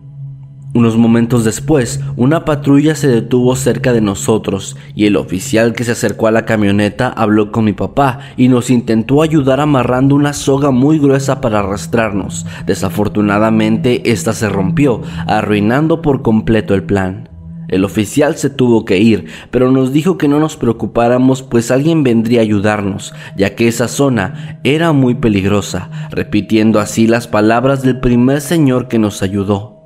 Unos 0.73 0.97
momentos 0.97 1.43
después, 1.43 2.01
una 2.17 2.43
patrulla 2.43 2.93
se 2.93 3.07
detuvo 3.07 3.55
cerca 3.55 3.93
de 3.93 4.01
nosotros 4.01 4.75
y 4.95 5.05
el 5.05 5.15
oficial 5.15 5.73
que 5.73 5.83
se 5.83 5.93
acercó 5.93 6.27
a 6.27 6.31
la 6.31 6.45
camioneta 6.45 7.07
habló 7.07 7.51
con 7.51 7.65
mi 7.65 7.73
papá 7.73 8.19
y 8.35 8.47
nos 8.47 8.69
intentó 8.69 9.21
ayudar 9.21 9.59
amarrando 9.59 10.13
una 10.13 10.33
soga 10.33 10.71
muy 10.71 10.99
gruesa 10.99 11.39
para 11.39 11.59
arrastrarnos. 11.59 12.45
Desafortunadamente, 12.65 14.11
esta 14.11 14.33
se 14.33 14.49
rompió, 14.49 15.01
arruinando 15.25 16.01
por 16.01 16.21
completo 16.21 16.75
el 16.75 16.83
plan. 16.83 17.29
El 17.67 17.83
oficial 17.83 18.37
se 18.37 18.49
tuvo 18.49 18.85
que 18.85 18.97
ir, 18.97 19.25
pero 19.51 19.71
nos 19.71 19.91
dijo 19.91 20.17
que 20.17 20.27
no 20.27 20.39
nos 20.39 20.57
preocupáramos 20.57 21.43
pues 21.43 21.71
alguien 21.71 22.03
vendría 22.03 22.39
a 22.39 22.43
ayudarnos, 22.43 23.13
ya 23.35 23.55
que 23.55 23.67
esa 23.67 23.87
zona 23.87 24.59
era 24.63 24.91
muy 24.93 25.15
peligrosa, 25.15 25.89
repitiendo 26.09 26.79
así 26.79 27.07
las 27.07 27.27
palabras 27.27 27.83
del 27.83 27.99
primer 27.99 28.41
señor 28.41 28.87
que 28.87 28.99
nos 28.99 29.21
ayudó. 29.21 29.76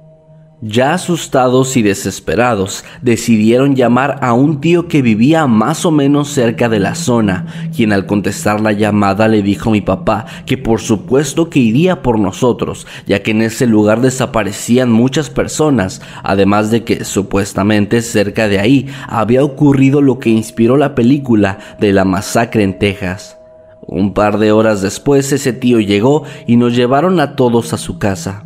Ya 0.63 0.93
asustados 0.93 1.75
y 1.75 1.81
desesperados, 1.81 2.85
decidieron 3.01 3.75
llamar 3.75 4.19
a 4.21 4.33
un 4.33 4.61
tío 4.61 4.87
que 4.87 5.01
vivía 5.01 5.47
más 5.47 5.87
o 5.87 5.91
menos 5.91 6.27
cerca 6.27 6.69
de 6.69 6.79
la 6.79 6.93
zona, 6.93 7.47
quien 7.75 7.91
al 7.91 8.05
contestar 8.05 8.61
la 8.61 8.71
llamada 8.71 9.27
le 9.27 9.41
dijo 9.41 9.69
a 9.69 9.73
mi 9.73 9.81
papá 9.81 10.27
que 10.45 10.59
por 10.59 10.79
supuesto 10.79 11.49
que 11.49 11.57
iría 11.57 12.03
por 12.03 12.19
nosotros, 12.19 12.85
ya 13.07 13.23
que 13.23 13.31
en 13.31 13.41
ese 13.41 13.65
lugar 13.65 14.01
desaparecían 14.01 14.91
muchas 14.91 15.31
personas, 15.31 15.99
además 16.21 16.69
de 16.69 16.83
que 16.83 17.05
supuestamente 17.05 18.03
cerca 18.03 18.47
de 18.47 18.59
ahí 18.59 18.87
había 19.07 19.43
ocurrido 19.43 19.99
lo 19.99 20.19
que 20.19 20.29
inspiró 20.29 20.77
la 20.77 20.93
película 20.93 21.57
de 21.79 21.91
la 21.91 22.05
masacre 22.05 22.61
en 22.61 22.77
Texas. 22.77 23.35
Un 23.81 24.13
par 24.13 24.37
de 24.37 24.51
horas 24.51 24.83
después 24.83 25.31
ese 25.31 25.53
tío 25.53 25.79
llegó 25.79 26.23
y 26.45 26.57
nos 26.57 26.75
llevaron 26.75 27.19
a 27.19 27.35
todos 27.35 27.73
a 27.73 27.79
su 27.79 27.97
casa. 27.97 28.45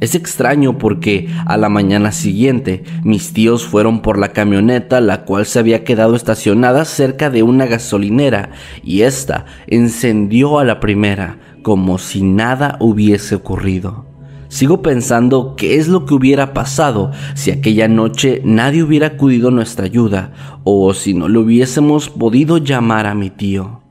Es 0.00 0.14
extraño 0.14 0.76
porque 0.76 1.28
a 1.46 1.56
la 1.56 1.68
mañana 1.68 2.10
siguiente 2.10 2.82
mis 3.04 3.32
tíos 3.32 3.64
fueron 3.64 4.02
por 4.02 4.18
la 4.18 4.32
camioneta 4.32 5.00
la 5.00 5.24
cual 5.24 5.46
se 5.46 5.60
había 5.60 5.84
quedado 5.84 6.16
estacionada 6.16 6.84
cerca 6.84 7.30
de 7.30 7.42
una 7.42 7.66
gasolinera 7.66 8.50
y 8.82 9.02
ésta 9.02 9.46
encendió 9.66 10.58
a 10.58 10.64
la 10.64 10.80
primera 10.80 11.38
como 11.62 11.98
si 11.98 12.22
nada 12.22 12.76
hubiese 12.80 13.36
ocurrido. 13.36 14.06
Sigo 14.48 14.82
pensando 14.82 15.54
qué 15.56 15.76
es 15.76 15.88
lo 15.88 16.06
que 16.06 16.14
hubiera 16.14 16.52
pasado 16.52 17.12
si 17.34 17.50
aquella 17.50 17.88
noche 17.88 18.42
nadie 18.44 18.82
hubiera 18.82 19.08
acudido 19.08 19.48
a 19.48 19.52
nuestra 19.52 19.86
ayuda 19.86 20.32
o 20.64 20.92
si 20.92 21.14
no 21.14 21.28
le 21.28 21.38
hubiésemos 21.38 22.10
podido 22.10 22.58
llamar 22.58 23.06
a 23.06 23.14
mi 23.14 23.30
tío. 23.30 23.83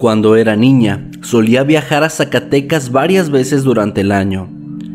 Cuando 0.00 0.34
era 0.36 0.56
niña, 0.56 1.10
solía 1.20 1.62
viajar 1.62 2.04
a 2.04 2.08
Zacatecas 2.08 2.90
varias 2.90 3.28
veces 3.28 3.64
durante 3.64 4.00
el 4.00 4.12
año. 4.12 4.48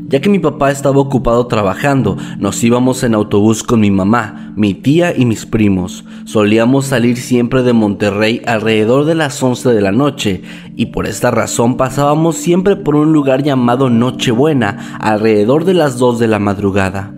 Ya 0.07 0.19
que 0.19 0.31
mi 0.31 0.39
papá 0.39 0.71
estaba 0.71 0.97
ocupado 0.97 1.45
trabajando, 1.45 2.17
nos 2.39 2.63
íbamos 2.63 3.03
en 3.03 3.13
autobús 3.13 3.61
con 3.61 3.81
mi 3.81 3.91
mamá, 3.91 4.51
mi 4.55 4.73
tía 4.73 5.15
y 5.15 5.25
mis 5.25 5.45
primos. 5.45 6.05
Solíamos 6.23 6.87
salir 6.87 7.17
siempre 7.17 7.61
de 7.61 7.73
Monterrey 7.73 8.41
alrededor 8.47 9.05
de 9.05 9.13
las 9.13 9.43
11 9.43 9.73
de 9.75 9.81
la 9.81 9.91
noche 9.91 10.41
y 10.75 10.87
por 10.87 11.05
esta 11.05 11.29
razón 11.29 11.77
pasábamos 11.77 12.37
siempre 12.37 12.75
por 12.75 12.95
un 12.95 13.13
lugar 13.13 13.43
llamado 13.43 13.91
Nochebuena 13.91 14.97
alrededor 14.99 15.65
de 15.65 15.75
las 15.75 15.99
2 15.99 16.17
de 16.17 16.27
la 16.29 16.39
madrugada. 16.39 17.14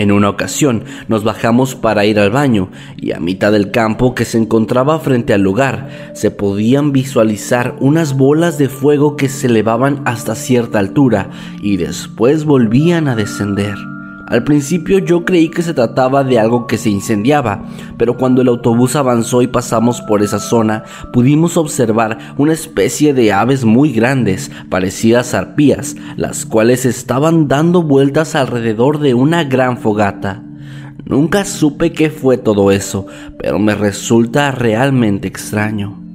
En 0.00 0.12
una 0.12 0.30
ocasión 0.30 0.84
nos 1.08 1.24
bajamos 1.24 1.74
para 1.74 2.06
ir 2.06 2.18
al 2.18 2.30
baño 2.30 2.70
y 2.96 3.12
a 3.12 3.20
mitad 3.20 3.52
del 3.52 3.70
campo 3.70 4.14
que 4.14 4.24
se 4.24 4.38
encontraba 4.38 4.98
frente 4.98 5.34
al 5.34 5.42
lugar 5.42 5.90
se 6.14 6.30
podían 6.30 6.90
visualizar 6.90 7.76
unas 7.80 8.16
bolas 8.16 8.56
de 8.56 8.70
fuego 8.70 9.14
que 9.16 9.28
se 9.28 9.48
elevaban 9.48 10.00
hasta 10.06 10.34
cierta 10.34 10.78
altura 10.78 11.28
y 11.60 11.76
después 11.76 12.46
volvían 12.46 13.08
a 13.08 13.14
descender. 13.14 13.74
Al 14.30 14.44
principio 14.44 15.00
yo 15.00 15.24
creí 15.24 15.48
que 15.48 15.60
se 15.60 15.74
trataba 15.74 16.22
de 16.22 16.38
algo 16.38 16.68
que 16.68 16.78
se 16.78 16.88
incendiaba, 16.88 17.64
pero 17.98 18.16
cuando 18.16 18.42
el 18.42 18.48
autobús 18.48 18.94
avanzó 18.94 19.42
y 19.42 19.48
pasamos 19.48 20.00
por 20.02 20.22
esa 20.22 20.38
zona, 20.38 20.84
pudimos 21.12 21.56
observar 21.56 22.34
una 22.38 22.52
especie 22.52 23.12
de 23.12 23.32
aves 23.32 23.64
muy 23.64 23.92
grandes, 23.92 24.52
parecidas 24.68 25.34
a 25.34 25.40
arpías, 25.40 25.96
las 26.16 26.46
cuales 26.46 26.86
estaban 26.86 27.48
dando 27.48 27.82
vueltas 27.82 28.36
alrededor 28.36 29.00
de 29.00 29.14
una 29.14 29.42
gran 29.42 29.78
fogata. 29.78 30.44
Nunca 31.04 31.44
supe 31.44 31.90
qué 31.92 32.08
fue 32.08 32.38
todo 32.38 32.70
eso, 32.70 33.06
pero 33.36 33.58
me 33.58 33.74
resulta 33.74 34.52
realmente 34.52 35.26
extraño. 35.26 36.09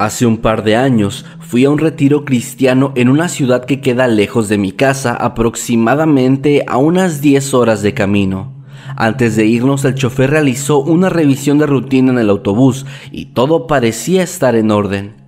Hace 0.00 0.24
un 0.24 0.38
par 0.38 0.64
de 0.64 0.76
años 0.76 1.26
fui 1.40 1.66
a 1.66 1.70
un 1.70 1.76
retiro 1.76 2.24
cristiano 2.24 2.94
en 2.94 3.10
una 3.10 3.28
ciudad 3.28 3.66
que 3.66 3.82
queda 3.82 4.08
lejos 4.08 4.48
de 4.48 4.56
mi 4.56 4.72
casa, 4.72 5.12
aproximadamente 5.12 6.64
a 6.66 6.78
unas 6.78 7.20
10 7.20 7.52
horas 7.52 7.82
de 7.82 7.92
camino. 7.92 8.50
Antes 8.96 9.36
de 9.36 9.44
irnos 9.44 9.84
el 9.84 9.94
chofer 9.94 10.30
realizó 10.30 10.78
una 10.78 11.10
revisión 11.10 11.58
de 11.58 11.66
rutina 11.66 12.12
en 12.12 12.18
el 12.18 12.30
autobús 12.30 12.86
y 13.12 13.26
todo 13.26 13.66
parecía 13.66 14.22
estar 14.22 14.54
en 14.54 14.70
orden. 14.70 15.19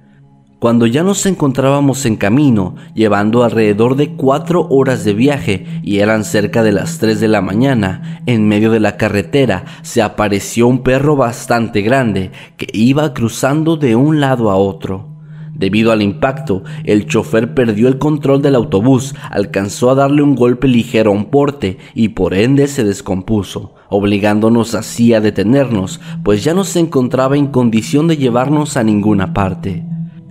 Cuando 0.62 0.86
ya 0.86 1.02
nos 1.02 1.26
encontrábamos 1.26 2.06
en 2.06 2.14
camino, 2.14 2.76
llevando 2.94 3.42
alrededor 3.42 3.96
de 3.96 4.14
cuatro 4.14 4.68
horas 4.70 5.04
de 5.04 5.12
viaje 5.12 5.66
y 5.82 5.98
eran 5.98 6.22
cerca 6.22 6.62
de 6.62 6.70
las 6.70 7.00
3 7.00 7.18
de 7.18 7.26
la 7.26 7.40
mañana, 7.40 8.22
en 8.26 8.46
medio 8.46 8.70
de 8.70 8.78
la 8.78 8.96
carretera 8.96 9.64
se 9.82 10.02
apareció 10.02 10.68
un 10.68 10.84
perro 10.84 11.16
bastante 11.16 11.82
grande 11.82 12.30
que 12.56 12.68
iba 12.72 13.12
cruzando 13.12 13.76
de 13.76 13.96
un 13.96 14.20
lado 14.20 14.52
a 14.52 14.54
otro. 14.54 15.08
Debido 15.52 15.90
al 15.90 16.00
impacto, 16.00 16.62
el 16.84 17.06
chofer 17.06 17.54
perdió 17.54 17.88
el 17.88 17.98
control 17.98 18.40
del 18.40 18.54
autobús, 18.54 19.16
alcanzó 19.32 19.90
a 19.90 19.96
darle 19.96 20.22
un 20.22 20.36
golpe 20.36 20.68
ligero 20.68 21.10
a 21.10 21.14
un 21.14 21.24
porte 21.24 21.78
y 21.92 22.10
por 22.10 22.34
ende 22.34 22.68
se 22.68 22.84
descompuso, 22.84 23.74
obligándonos 23.88 24.76
así 24.76 25.12
a 25.12 25.20
detenernos, 25.20 26.00
pues 26.22 26.44
ya 26.44 26.54
no 26.54 26.62
se 26.62 26.78
encontraba 26.78 27.36
en 27.36 27.48
condición 27.48 28.06
de 28.06 28.16
llevarnos 28.16 28.76
a 28.76 28.84
ninguna 28.84 29.34
parte. 29.34 29.82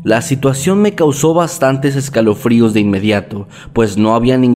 La 0.03 0.21
situación 0.21 0.81
me 0.81 0.95
causó 0.95 1.33
bastantes 1.33 1.95
escalofríos 1.95 2.73
de 2.73 2.79
inmediato, 2.79 3.47
pues 3.73 3.97
no 3.97 4.15
había 4.15 4.37
ningún 4.37 4.55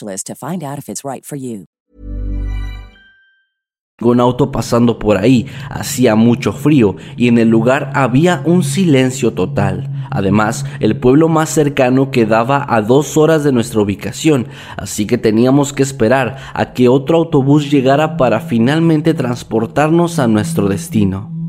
to 0.01 0.35
find 0.35 0.63
out 0.63 0.77
if 0.77 0.89
it's 0.89 1.03
right. 1.03 1.23
Un 4.01 4.19
auto 4.19 4.51
pasando 4.51 4.97
por 4.97 5.17
ahí, 5.17 5.45
hacía 5.69 6.15
mucho 6.15 6.53
frío 6.53 6.95
y 7.17 7.27
en 7.27 7.37
el 7.37 7.49
lugar 7.49 7.91
había 7.93 8.41
un 8.45 8.63
silencio 8.63 9.33
total. 9.33 9.91
Además, 10.09 10.65
el 10.79 10.97
pueblo 10.97 11.29
más 11.29 11.49
cercano 11.49 12.09
quedaba 12.09 12.65
a 12.67 12.81
dos 12.81 13.15
horas 13.15 13.43
de 13.43 13.51
nuestra 13.51 13.81
ubicación, 13.81 14.47
así 14.75 15.05
que 15.05 15.19
teníamos 15.19 15.71
que 15.71 15.83
esperar 15.83 16.37
a 16.53 16.73
que 16.73 16.89
otro 16.89 17.17
autobús 17.17 17.69
llegara 17.69 18.17
para 18.17 18.39
finalmente 18.41 19.13
transportarnos 19.13 20.17
a 20.17 20.27
nuestro 20.27 20.67
destino. 20.67 21.40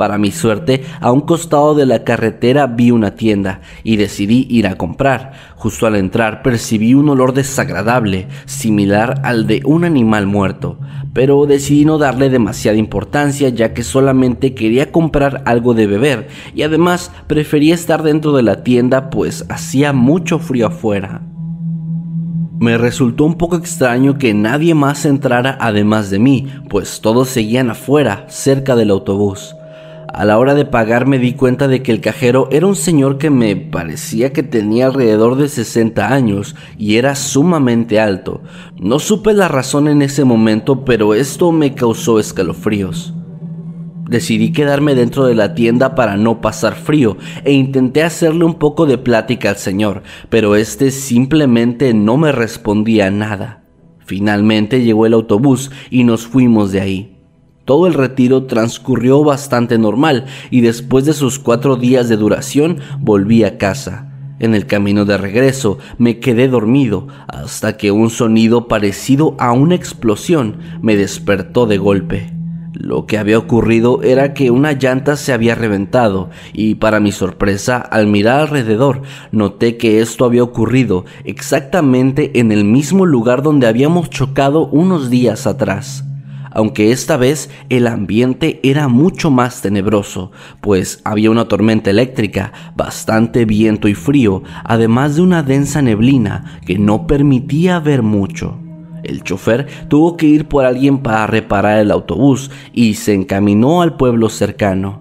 Para 0.00 0.16
mi 0.16 0.30
suerte, 0.30 0.82
a 1.02 1.12
un 1.12 1.20
costado 1.20 1.74
de 1.74 1.84
la 1.84 2.04
carretera 2.04 2.66
vi 2.66 2.90
una 2.90 3.16
tienda 3.16 3.60
y 3.84 3.96
decidí 3.96 4.46
ir 4.48 4.66
a 4.66 4.76
comprar. 4.76 5.32
Justo 5.56 5.86
al 5.86 5.94
entrar 5.94 6.42
percibí 6.42 6.94
un 6.94 7.10
olor 7.10 7.34
desagradable, 7.34 8.26
similar 8.46 9.20
al 9.24 9.46
de 9.46 9.60
un 9.66 9.84
animal 9.84 10.26
muerto, 10.26 10.78
pero 11.12 11.44
decidí 11.44 11.84
no 11.84 11.98
darle 11.98 12.30
demasiada 12.30 12.78
importancia 12.78 13.50
ya 13.50 13.74
que 13.74 13.82
solamente 13.82 14.54
quería 14.54 14.90
comprar 14.90 15.42
algo 15.44 15.74
de 15.74 15.86
beber 15.86 16.28
y 16.54 16.62
además 16.62 17.12
prefería 17.26 17.74
estar 17.74 18.02
dentro 18.02 18.32
de 18.32 18.42
la 18.42 18.64
tienda 18.64 19.10
pues 19.10 19.44
hacía 19.50 19.92
mucho 19.92 20.38
frío 20.38 20.68
afuera. 20.68 21.20
Me 22.58 22.78
resultó 22.78 23.24
un 23.24 23.34
poco 23.34 23.56
extraño 23.56 24.16
que 24.16 24.32
nadie 24.32 24.74
más 24.74 25.04
entrara 25.04 25.58
además 25.60 26.08
de 26.08 26.20
mí, 26.20 26.46
pues 26.70 27.02
todos 27.02 27.28
seguían 27.28 27.68
afuera, 27.68 28.24
cerca 28.30 28.76
del 28.76 28.88
autobús. 28.88 29.56
A 30.12 30.24
la 30.24 30.38
hora 30.38 30.54
de 30.54 30.64
pagar 30.64 31.06
me 31.06 31.20
di 31.20 31.34
cuenta 31.34 31.68
de 31.68 31.82
que 31.84 31.92
el 31.92 32.00
cajero 32.00 32.48
era 32.50 32.66
un 32.66 32.74
señor 32.74 33.16
que 33.16 33.30
me 33.30 33.54
parecía 33.54 34.32
que 34.32 34.42
tenía 34.42 34.86
alrededor 34.86 35.36
de 35.36 35.48
60 35.48 36.12
años 36.12 36.56
y 36.76 36.96
era 36.96 37.14
sumamente 37.14 38.00
alto. 38.00 38.42
No 38.76 38.98
supe 38.98 39.32
la 39.34 39.46
razón 39.46 39.86
en 39.86 40.02
ese 40.02 40.24
momento, 40.24 40.84
pero 40.84 41.14
esto 41.14 41.52
me 41.52 41.74
causó 41.74 42.18
escalofríos. 42.18 43.14
Decidí 44.08 44.50
quedarme 44.50 44.96
dentro 44.96 45.26
de 45.26 45.36
la 45.36 45.54
tienda 45.54 45.94
para 45.94 46.16
no 46.16 46.40
pasar 46.40 46.74
frío 46.74 47.16
e 47.44 47.52
intenté 47.52 48.02
hacerle 48.02 48.44
un 48.44 48.54
poco 48.54 48.86
de 48.86 48.98
plática 48.98 49.50
al 49.50 49.56
señor, 49.56 50.02
pero 50.28 50.56
este 50.56 50.90
simplemente 50.90 51.94
no 51.94 52.16
me 52.16 52.32
respondía 52.32 53.12
nada. 53.12 53.62
Finalmente 54.00 54.82
llegó 54.82 55.06
el 55.06 55.14
autobús 55.14 55.70
y 55.88 56.02
nos 56.02 56.26
fuimos 56.26 56.72
de 56.72 56.80
ahí. 56.80 57.19
Todo 57.70 57.86
el 57.86 57.94
retiro 57.94 58.46
transcurrió 58.46 59.22
bastante 59.22 59.78
normal 59.78 60.24
y 60.50 60.60
después 60.60 61.04
de 61.04 61.12
sus 61.12 61.38
cuatro 61.38 61.76
días 61.76 62.08
de 62.08 62.16
duración 62.16 62.78
volví 62.98 63.44
a 63.44 63.58
casa. 63.58 64.10
En 64.40 64.56
el 64.56 64.66
camino 64.66 65.04
de 65.04 65.16
regreso 65.16 65.78
me 65.96 66.18
quedé 66.18 66.48
dormido 66.48 67.06
hasta 67.28 67.76
que 67.76 67.92
un 67.92 68.10
sonido 68.10 68.66
parecido 68.66 69.36
a 69.38 69.52
una 69.52 69.76
explosión 69.76 70.56
me 70.82 70.96
despertó 70.96 71.66
de 71.66 71.78
golpe. 71.78 72.32
Lo 72.72 73.06
que 73.06 73.18
había 73.18 73.38
ocurrido 73.38 74.02
era 74.02 74.34
que 74.34 74.50
una 74.50 74.72
llanta 74.72 75.14
se 75.14 75.32
había 75.32 75.54
reventado 75.54 76.28
y 76.52 76.74
para 76.74 76.98
mi 76.98 77.12
sorpresa 77.12 77.76
al 77.76 78.08
mirar 78.08 78.40
alrededor 78.40 79.02
noté 79.30 79.76
que 79.76 80.00
esto 80.00 80.24
había 80.24 80.42
ocurrido 80.42 81.04
exactamente 81.22 82.32
en 82.40 82.50
el 82.50 82.64
mismo 82.64 83.06
lugar 83.06 83.44
donde 83.44 83.68
habíamos 83.68 84.10
chocado 84.10 84.66
unos 84.66 85.08
días 85.08 85.46
atrás 85.46 86.04
aunque 86.50 86.92
esta 86.92 87.16
vez 87.16 87.50
el 87.68 87.86
ambiente 87.86 88.60
era 88.62 88.88
mucho 88.88 89.30
más 89.30 89.62
tenebroso, 89.62 90.32
pues 90.60 91.00
había 91.04 91.30
una 91.30 91.46
tormenta 91.46 91.90
eléctrica, 91.90 92.52
bastante 92.76 93.44
viento 93.44 93.88
y 93.88 93.94
frío, 93.94 94.42
además 94.64 95.16
de 95.16 95.22
una 95.22 95.42
densa 95.42 95.82
neblina 95.82 96.60
que 96.66 96.78
no 96.78 97.06
permitía 97.06 97.78
ver 97.80 98.02
mucho. 98.02 98.58
El 99.02 99.22
chofer 99.22 99.66
tuvo 99.88 100.16
que 100.16 100.26
ir 100.26 100.46
por 100.46 100.64
alguien 100.64 100.98
para 100.98 101.26
reparar 101.26 101.78
el 101.78 101.90
autobús 101.90 102.50
y 102.72 102.94
se 102.94 103.14
encaminó 103.14 103.82
al 103.82 103.96
pueblo 103.96 104.28
cercano. 104.28 104.99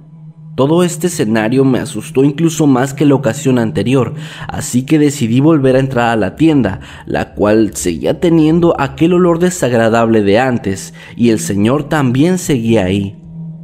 Todo 0.59 0.83
este 0.83 1.07
escenario 1.07 1.63
me 1.63 1.79
asustó 1.79 2.25
incluso 2.25 2.67
más 2.67 2.93
que 2.93 3.05
la 3.05 3.15
ocasión 3.15 3.59
anterior, 3.59 4.15
así 4.49 4.83
que 4.83 4.99
decidí 4.99 5.39
volver 5.39 5.77
a 5.77 5.79
entrar 5.79 6.09
a 6.09 6.17
la 6.17 6.35
tienda, 6.35 6.81
la 7.05 7.33
cual 7.33 7.77
seguía 7.77 8.19
teniendo 8.19 8.75
aquel 8.77 9.13
olor 9.13 9.39
desagradable 9.39 10.21
de 10.21 10.37
antes, 10.37 10.93
y 11.15 11.29
el 11.29 11.39
señor 11.39 11.85
también 11.87 12.37
seguía 12.37 12.83
ahí. 12.83 13.15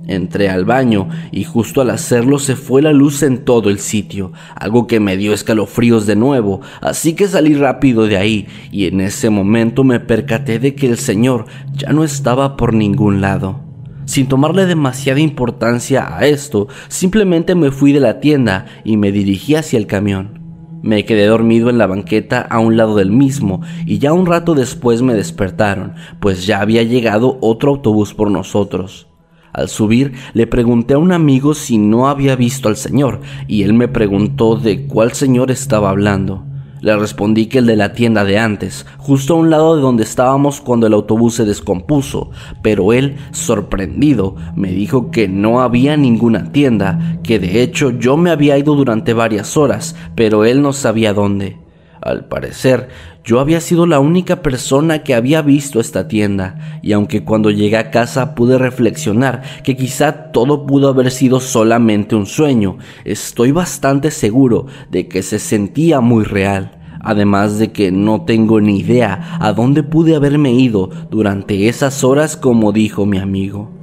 Entré 0.07 0.47
al 0.47 0.63
baño 0.63 1.09
y 1.33 1.43
justo 1.43 1.81
al 1.81 1.89
hacerlo 1.89 2.39
se 2.39 2.55
fue 2.55 2.81
la 2.81 2.93
luz 2.93 3.23
en 3.23 3.39
todo 3.39 3.69
el 3.69 3.79
sitio, 3.79 4.31
algo 4.55 4.87
que 4.87 5.01
me 5.01 5.17
dio 5.17 5.33
escalofríos 5.33 6.05
de 6.05 6.15
nuevo, 6.15 6.61
así 6.79 7.11
que 7.11 7.27
salí 7.27 7.55
rápido 7.55 8.07
de 8.07 8.15
ahí 8.15 8.47
y 8.71 8.85
en 8.85 9.01
ese 9.01 9.29
momento 9.29 9.83
me 9.83 9.99
percaté 9.99 10.59
de 10.59 10.75
que 10.75 10.87
el 10.87 10.97
señor 10.97 11.45
ya 11.73 11.91
no 11.91 12.05
estaba 12.05 12.55
por 12.55 12.73
ningún 12.73 13.19
lado. 13.19 13.64
Sin 14.05 14.27
tomarle 14.27 14.65
demasiada 14.65 15.19
importancia 15.19 16.15
a 16.15 16.27
esto, 16.27 16.67
simplemente 16.87 17.55
me 17.55 17.71
fui 17.71 17.91
de 17.91 17.99
la 17.99 18.19
tienda 18.19 18.65
y 18.83 18.97
me 18.97 19.11
dirigí 19.11 19.55
hacia 19.55 19.77
el 19.77 19.87
camión. 19.87 20.39
Me 20.83 21.03
quedé 21.03 21.25
dormido 21.25 21.71
en 21.71 21.79
la 21.79 21.87
banqueta 21.87 22.41
a 22.41 22.59
un 22.59 22.77
lado 22.77 22.95
del 22.95 23.09
mismo 23.09 23.61
y 23.87 23.97
ya 23.97 24.13
un 24.13 24.27
rato 24.27 24.53
después 24.53 25.01
me 25.01 25.15
despertaron, 25.15 25.95
pues 26.19 26.45
ya 26.45 26.61
había 26.61 26.83
llegado 26.83 27.39
otro 27.41 27.71
autobús 27.71 28.13
por 28.13 28.29
nosotros. 28.29 29.07
Al 29.51 29.69
subir 29.69 30.13
le 30.33 30.45
pregunté 30.45 30.93
a 30.93 30.99
un 30.99 31.11
amigo 31.11 31.55
si 31.55 31.79
no 31.79 32.07
había 32.07 32.35
visto 32.35 32.69
al 32.69 32.75
señor 32.75 33.21
y 33.47 33.63
él 33.63 33.73
me 33.73 33.87
preguntó 33.87 34.57
de 34.57 34.85
cuál 34.85 35.13
señor 35.13 35.49
estaba 35.49 35.89
hablando. 35.89 36.45
Le 36.85 36.95
respondí 36.97 37.47
que 37.47 37.57
el 37.57 37.65
de 37.65 37.77
la 37.77 37.93
tienda 37.93 38.23
de 38.23 38.37
antes, 38.37 38.85
justo 38.99 39.33
a 39.33 39.37
un 39.37 39.49
lado 39.49 39.75
de 39.75 39.81
donde 39.81 40.03
estábamos 40.03 40.61
cuando 40.61 40.85
el 40.85 40.93
autobús 40.93 41.33
se 41.33 41.43
descompuso, 41.43 42.29
pero 42.61 42.93
él, 42.93 43.15
sorprendido, 43.31 44.35
me 44.55 44.67
dijo 44.67 45.09
que 45.09 45.27
no 45.27 45.61
había 45.61 45.97
ninguna 45.97 46.51
tienda, 46.51 47.17
que 47.23 47.39
de 47.39 47.63
hecho 47.63 47.89
yo 47.89 48.17
me 48.17 48.29
había 48.29 48.55
ido 48.59 48.75
durante 48.75 49.15
varias 49.15 49.57
horas, 49.57 49.95
pero 50.13 50.45
él 50.45 50.61
no 50.61 50.73
sabía 50.73 51.15
dónde. 51.15 51.64
Al 52.05 52.25
parecer, 52.25 52.89
yo 53.23 53.39
había 53.39 53.59
sido 53.59 53.87
la 53.87 53.99
única 53.99 54.43
persona 54.43 54.99
que 54.99 55.15
había 55.15 55.41
visto 55.41 55.79
esta 55.79 56.07
tienda, 56.07 56.79
y 56.83 56.91
aunque 56.91 57.23
cuando 57.23 57.49
llegué 57.49 57.77
a 57.77 57.89
casa 57.89 58.35
pude 58.35 58.59
reflexionar 58.59 59.41
que 59.63 59.75
quizá 59.75 60.31
todo 60.31 60.67
pudo 60.67 60.89
haber 60.89 61.09
sido 61.09 61.39
solamente 61.39 62.15
un 62.15 62.27
sueño, 62.27 62.77
estoy 63.05 63.51
bastante 63.51 64.11
seguro 64.11 64.67
de 64.91 65.07
que 65.07 65.23
se 65.23 65.39
sentía 65.39 65.99
muy 65.99 66.25
real. 66.25 66.77
Además 66.99 67.57
de 67.57 67.71
que 67.71 67.91
no 67.91 68.21
tengo 68.21 68.61
ni 68.61 68.81
idea 68.81 69.39
a 69.39 69.53
dónde 69.53 69.81
pude 69.81 70.15
haberme 70.15 70.53
ido 70.53 70.91
durante 71.09 71.67
esas 71.67 72.03
horas 72.03 72.37
como 72.37 72.71
dijo 72.71 73.07
mi 73.07 73.17
amigo. 73.17 73.74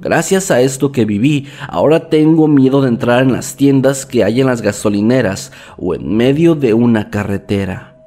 Gracias 0.00 0.52
a 0.52 0.60
esto 0.60 0.92
que 0.92 1.04
viví, 1.04 1.48
ahora 1.68 2.08
tengo 2.08 2.46
miedo 2.46 2.82
de 2.82 2.88
entrar 2.88 3.24
en 3.24 3.32
las 3.32 3.56
tiendas 3.56 4.06
que 4.06 4.22
hay 4.22 4.40
en 4.40 4.46
las 4.46 4.62
gasolineras 4.62 5.50
o 5.76 5.92
en 5.94 6.16
medio 6.16 6.54
de 6.54 6.72
una 6.72 7.10
carretera. 7.10 7.97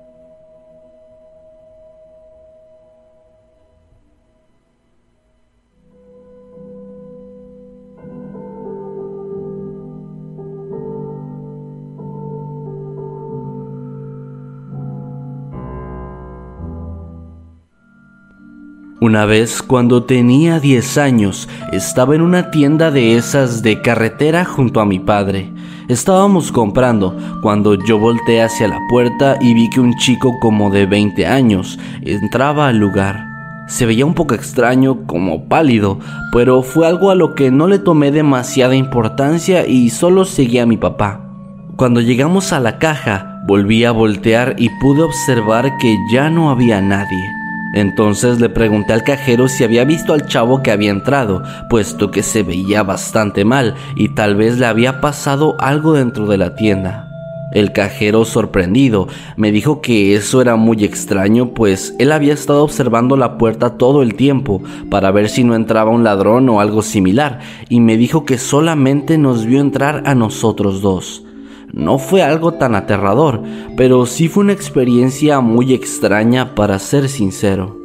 Una 19.04 19.26
vez 19.26 19.64
cuando 19.64 20.04
tenía 20.04 20.60
10 20.60 21.00
años, 21.00 21.50
estaba 21.72 22.14
en 22.14 22.22
una 22.22 22.52
tienda 22.52 22.92
de 22.92 23.16
esas 23.18 23.64
de 23.64 23.82
carretera 23.82 24.46
junto 24.46 24.80
a 24.80 24.86
mi 24.86 25.00
padre. 25.00 25.52
Estábamos 25.88 26.52
comprando 26.52 27.18
cuando 27.42 27.74
yo 27.74 27.98
volteé 27.98 28.44
hacia 28.44 28.68
la 28.68 28.78
puerta 28.92 29.40
y 29.42 29.56
vi 29.56 29.72
que 29.72 29.80
un 29.80 29.96
chico 29.96 30.38
como 30.40 30.70
de 30.70 30.86
20 30.86 31.26
años 31.26 31.80
entraba 32.04 32.68
al 32.68 32.78
lugar. 32.78 33.26
Se 33.68 33.88
veía 33.88 34.06
un 34.06 34.14
poco 34.14 34.36
extraño, 34.36 35.08
como 35.08 35.46
pálido, 35.46 35.98
pero 36.32 36.62
fue 36.62 36.86
algo 36.86 37.10
a 37.10 37.16
lo 37.16 37.34
que 37.34 37.50
no 37.50 37.66
le 37.66 37.80
tomé 37.80 38.12
demasiada 38.12 38.76
importancia 38.76 39.66
y 39.66 39.90
solo 39.90 40.26
seguí 40.26 40.60
a 40.60 40.68
mi 40.68 40.78
papá. 40.78 41.28
Cuando 41.76 42.02
llegamos 42.02 42.54
a 42.54 42.60
la 42.60 42.78
caja, 42.78 43.42
volví 43.48 43.84
a 43.84 43.92
voltear 43.92 44.58
y 44.60 44.70
pude 44.80 45.02
observar 45.02 45.76
que 45.80 45.98
ya 46.14 46.30
no 46.30 46.52
había 46.52 46.82
nadie. 46.82 47.41
Entonces 47.74 48.40
le 48.40 48.50
pregunté 48.50 48.94
al 48.94 49.04
cajero 49.04 49.48
si 49.48 49.64
había 49.64 49.86
visto 49.86 50.14
al 50.14 50.26
chavo 50.26 50.62
que 50.62 50.72
había 50.72 50.92
entrado, 50.92 51.44
puesto 51.70 52.12
que 52.12 52.24
se 52.24 52.44
veía 52.44 52.84
bastante 52.84 53.46
mal 53.46 53.76
y 53.96 54.10
tal 54.10 54.36
vez 54.36 54.58
le 54.58 54.66
había 54.66 55.00
pasado 55.00 55.56
algo 55.60 55.94
dentro 55.94 56.28
de 56.28 56.38
la 56.38 56.56
tienda. 56.56 57.08
El 57.52 57.74
cajero, 57.74 58.24
sorprendido, 58.24 59.10
me 59.36 59.52
dijo 59.52 59.82
que 59.82 60.16
eso 60.16 60.42
era 60.42 60.56
muy 60.56 60.86
extraño, 60.86 61.50
pues 61.54 61.94
él 62.00 62.14
había 62.14 62.34
estado 62.34 62.64
observando 62.64 63.18
la 63.18 63.38
puerta 63.38 63.78
todo 63.78 64.04
el 64.04 64.16
tiempo 64.16 64.62
para 64.90 65.12
ver 65.12 65.28
si 65.28 65.44
no 65.44 65.54
entraba 65.54 65.92
un 65.92 66.06
ladrón 66.06 66.48
o 66.48 66.62
algo 66.62 66.82
similar, 66.82 67.40
y 67.68 67.82
me 67.82 67.98
dijo 67.98 68.24
que 68.24 68.38
solamente 68.38 69.18
nos 69.18 69.46
vio 69.46 69.60
entrar 69.60 70.04
a 70.06 70.16
nosotros 70.16 70.82
dos. 70.82 71.26
No 71.74 72.00
fue 72.00 72.22
algo 72.22 72.54
tan 72.54 72.76
aterrador, 72.76 73.42
pero 73.78 74.06
sí 74.06 74.28
fue 74.28 74.44
una 74.44 74.54
experiencia 74.54 75.40
muy 75.40 75.74
extraña 75.74 76.54
para 76.54 76.80
ser 76.80 77.08
sincero. 77.08 77.82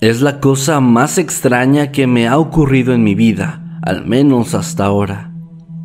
Es 0.00 0.20
la 0.20 0.38
cosa 0.38 0.80
más 0.80 1.18
extraña 1.18 1.90
que 1.90 2.06
me 2.06 2.28
ha 2.28 2.38
ocurrido 2.38 2.94
en 2.94 3.02
mi 3.02 3.16
vida, 3.16 3.67
al 3.82 4.06
menos 4.06 4.54
hasta 4.54 4.84
ahora. 4.84 5.32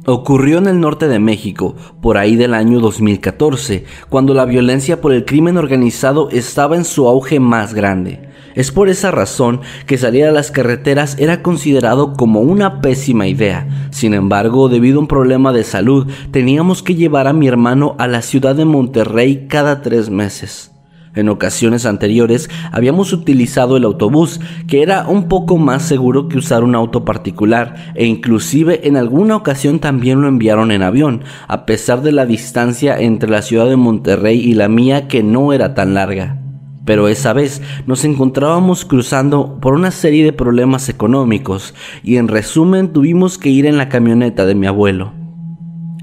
Ocurrió 0.05 0.57
en 0.57 0.67
el 0.67 0.81
norte 0.81 1.07
de 1.07 1.19
México, 1.19 1.75
por 2.01 2.17
ahí 2.17 2.35
del 2.35 2.53
año 2.53 2.81
2014, 2.81 3.85
cuando 4.09 4.33
la 4.33 4.43
violencia 4.43 4.99
por 4.99 5.13
el 5.13 5.23
crimen 5.23 5.55
organizado 5.55 6.29
estaba 6.29 6.75
en 6.75 6.83
su 6.83 7.07
auge 7.07 7.39
más 7.39 7.73
grande. 7.73 8.27
Es 8.53 8.71
por 8.71 8.89
esa 8.89 9.11
razón 9.11 9.61
que 9.87 9.97
salir 9.97 10.25
a 10.25 10.31
las 10.31 10.51
carreteras 10.51 11.15
era 11.19 11.41
considerado 11.41 12.13
como 12.13 12.41
una 12.41 12.81
pésima 12.81 13.27
idea. 13.27 13.87
Sin 13.91 14.13
embargo, 14.13 14.67
debido 14.67 14.97
a 14.97 15.01
un 15.01 15.07
problema 15.07 15.53
de 15.53 15.63
salud, 15.63 16.11
teníamos 16.31 16.83
que 16.83 16.95
llevar 16.95 17.27
a 17.27 17.33
mi 17.33 17.47
hermano 17.47 17.95
a 17.97 18.07
la 18.07 18.21
ciudad 18.21 18.55
de 18.55 18.65
Monterrey 18.65 19.47
cada 19.47 19.81
tres 19.81 20.09
meses. 20.09 20.72
En 21.15 21.29
ocasiones 21.29 21.85
anteriores 21.85 22.49
habíamos 22.71 23.13
utilizado 23.13 23.77
el 23.77 23.83
autobús, 23.83 24.39
que 24.67 24.81
era 24.81 25.07
un 25.07 25.27
poco 25.27 25.57
más 25.57 25.83
seguro 25.83 26.27
que 26.27 26.37
usar 26.37 26.63
un 26.63 26.73
auto 26.73 27.05
particular, 27.05 27.93
e 27.95 28.05
inclusive 28.05 28.87
en 28.87 28.97
alguna 28.97 29.35
ocasión 29.35 29.79
también 29.79 30.21
lo 30.21 30.27
enviaron 30.27 30.71
en 30.71 30.81
avión, 30.81 31.23
a 31.47 31.65
pesar 31.65 32.01
de 32.01 32.11
la 32.11 32.25
distancia 32.25 32.99
entre 32.99 33.29
la 33.29 33.43
ciudad 33.43 33.69
de 33.69 33.75
Monterrey 33.75 34.39
y 34.39 34.53
la 34.53 34.69
mía 34.69 35.07
que 35.07 35.21
no 35.21 35.53
era 35.53 35.75
tan 35.75 35.93
larga. 35.93 36.39
Pero 36.85 37.07
esa 37.07 37.31
vez 37.31 37.61
nos 37.85 38.03
encontrábamos 38.03 38.83
cruzando 38.83 39.59
por 39.61 39.73
una 39.73 39.91
serie 39.91 40.25
de 40.25 40.33
problemas 40.33 40.89
económicos 40.89 41.73
y 42.03 42.17
en 42.17 42.27
resumen 42.27 42.91
tuvimos 42.91 43.37
que 43.37 43.49
ir 43.49 43.65
en 43.65 43.77
la 43.77 43.87
camioneta 43.87 44.45
de 44.45 44.55
mi 44.55 44.67
abuelo. 44.67 45.22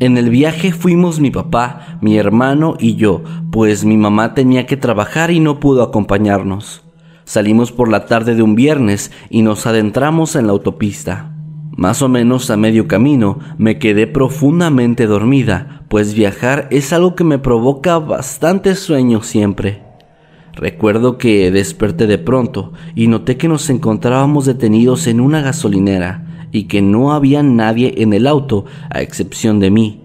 En 0.00 0.16
el 0.16 0.30
viaje 0.30 0.72
fuimos 0.72 1.20
mi 1.20 1.30
papá, 1.30 1.98
mi 2.00 2.16
hermano 2.16 2.74
y 2.80 2.94
yo, 2.96 3.22
pues 3.52 3.84
mi 3.84 3.98
mamá 3.98 4.32
tenía 4.32 4.64
que 4.64 4.78
trabajar 4.78 5.30
y 5.30 5.40
no 5.40 5.60
pudo 5.60 5.82
acompañarnos. 5.82 6.82
Salimos 7.24 7.70
por 7.70 7.90
la 7.90 8.06
tarde 8.06 8.34
de 8.34 8.40
un 8.42 8.54
viernes 8.54 9.12
y 9.28 9.42
nos 9.42 9.66
adentramos 9.66 10.36
en 10.36 10.46
la 10.46 10.52
autopista. 10.52 11.36
Más 11.76 12.00
o 12.00 12.08
menos 12.08 12.50
a 12.50 12.56
medio 12.56 12.88
camino 12.88 13.40
me 13.58 13.78
quedé 13.78 14.06
profundamente 14.06 15.06
dormida, 15.06 15.82
pues 15.90 16.14
viajar 16.14 16.66
es 16.70 16.94
algo 16.94 17.14
que 17.14 17.24
me 17.24 17.38
provoca 17.38 17.98
bastante 17.98 18.76
sueño 18.76 19.22
siempre. 19.22 19.82
Recuerdo 20.54 21.18
que 21.18 21.50
desperté 21.50 22.06
de 22.06 22.16
pronto 22.16 22.72
y 22.94 23.08
noté 23.08 23.36
que 23.36 23.48
nos 23.48 23.68
encontrábamos 23.68 24.46
detenidos 24.46 25.06
en 25.06 25.20
una 25.20 25.42
gasolinera 25.42 26.29
y 26.52 26.64
que 26.64 26.82
no 26.82 27.12
había 27.12 27.42
nadie 27.42 27.94
en 27.98 28.12
el 28.12 28.26
auto 28.26 28.64
a 28.90 29.02
excepción 29.02 29.60
de 29.60 29.70
mí. 29.70 30.00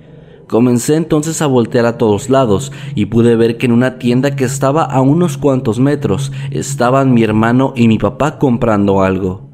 Comencé 0.47 0.95
entonces 0.95 1.41
a 1.41 1.47
voltear 1.47 1.85
a 1.85 1.97
todos 1.97 2.29
lados 2.29 2.71
y 2.93 3.07
pude 3.07 3.35
ver 3.35 3.57
que 3.57 3.65
en 3.65 3.71
una 3.71 3.97
tienda 3.97 4.35
que 4.35 4.43
estaba 4.43 4.83
a 4.83 5.01
unos 5.01 5.37
cuantos 5.37 5.79
metros 5.79 6.31
estaban 6.51 7.13
mi 7.13 7.23
hermano 7.23 7.73
y 7.75 7.87
mi 7.87 7.97
papá 7.97 8.37
comprando 8.37 9.01
algo. 9.01 9.44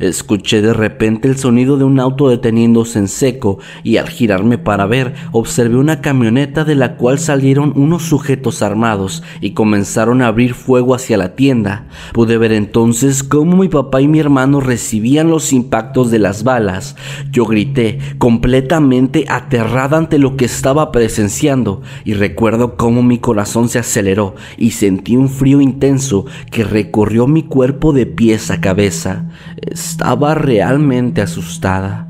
Escuché 0.00 0.62
de 0.62 0.72
repente 0.72 1.28
el 1.28 1.36
sonido 1.36 1.76
de 1.76 1.84
un 1.84 2.00
auto 2.00 2.30
deteniéndose 2.30 2.98
en 2.98 3.08
seco 3.08 3.58
y 3.84 3.98
al 3.98 4.08
girarme 4.08 4.56
para 4.56 4.86
ver 4.86 5.14
observé 5.30 5.76
una 5.76 6.00
camioneta 6.00 6.64
de 6.64 6.74
la 6.74 6.96
cual 6.96 7.18
salieron 7.18 7.74
unos 7.76 8.04
sujetos 8.04 8.62
armados 8.62 9.22
y 9.42 9.50
comenzaron 9.50 10.22
a 10.22 10.28
abrir 10.28 10.54
fuego 10.54 10.94
hacia 10.94 11.18
la 11.18 11.36
tienda. 11.36 11.86
Pude 12.14 12.38
ver 12.38 12.52
entonces 12.52 13.22
cómo 13.22 13.58
mi 13.58 13.68
papá 13.68 14.00
y 14.00 14.08
mi 14.08 14.18
hermano 14.18 14.60
recibían 14.60 15.28
los 15.28 15.52
impactos 15.52 16.10
de 16.10 16.18
las 16.18 16.44
balas. 16.44 16.96
Yo 17.30 17.44
grité, 17.44 17.98
completamente 18.16 19.26
aterrada 19.28 19.98
ante 19.98 20.18
lo 20.18 20.36
que 20.36 20.46
estaba 20.46 20.92
presenciando 20.92 21.82
y 22.06 22.14
recuerdo 22.14 22.76
cómo 22.76 23.02
mi 23.02 23.18
corazón 23.18 23.68
se 23.68 23.78
aceleró 23.78 24.34
y 24.56 24.70
sentí 24.70 25.16
un 25.16 25.28
frío 25.28 25.60
intenso 25.60 26.24
que 26.50 26.64
recorrió 26.64 27.26
mi 27.26 27.42
cuerpo 27.42 27.92
de 27.92 28.06
pies 28.06 28.50
a 28.50 28.62
cabeza. 28.62 29.26
Estaba 29.62 30.34
realmente 30.34 31.22
asustada. 31.22 32.06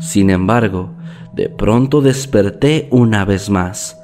Sin 0.00 0.30
embargo, 0.30 0.94
de 1.32 1.48
pronto 1.48 2.00
desperté 2.00 2.88
una 2.90 3.24
vez 3.24 3.50
más. 3.50 3.98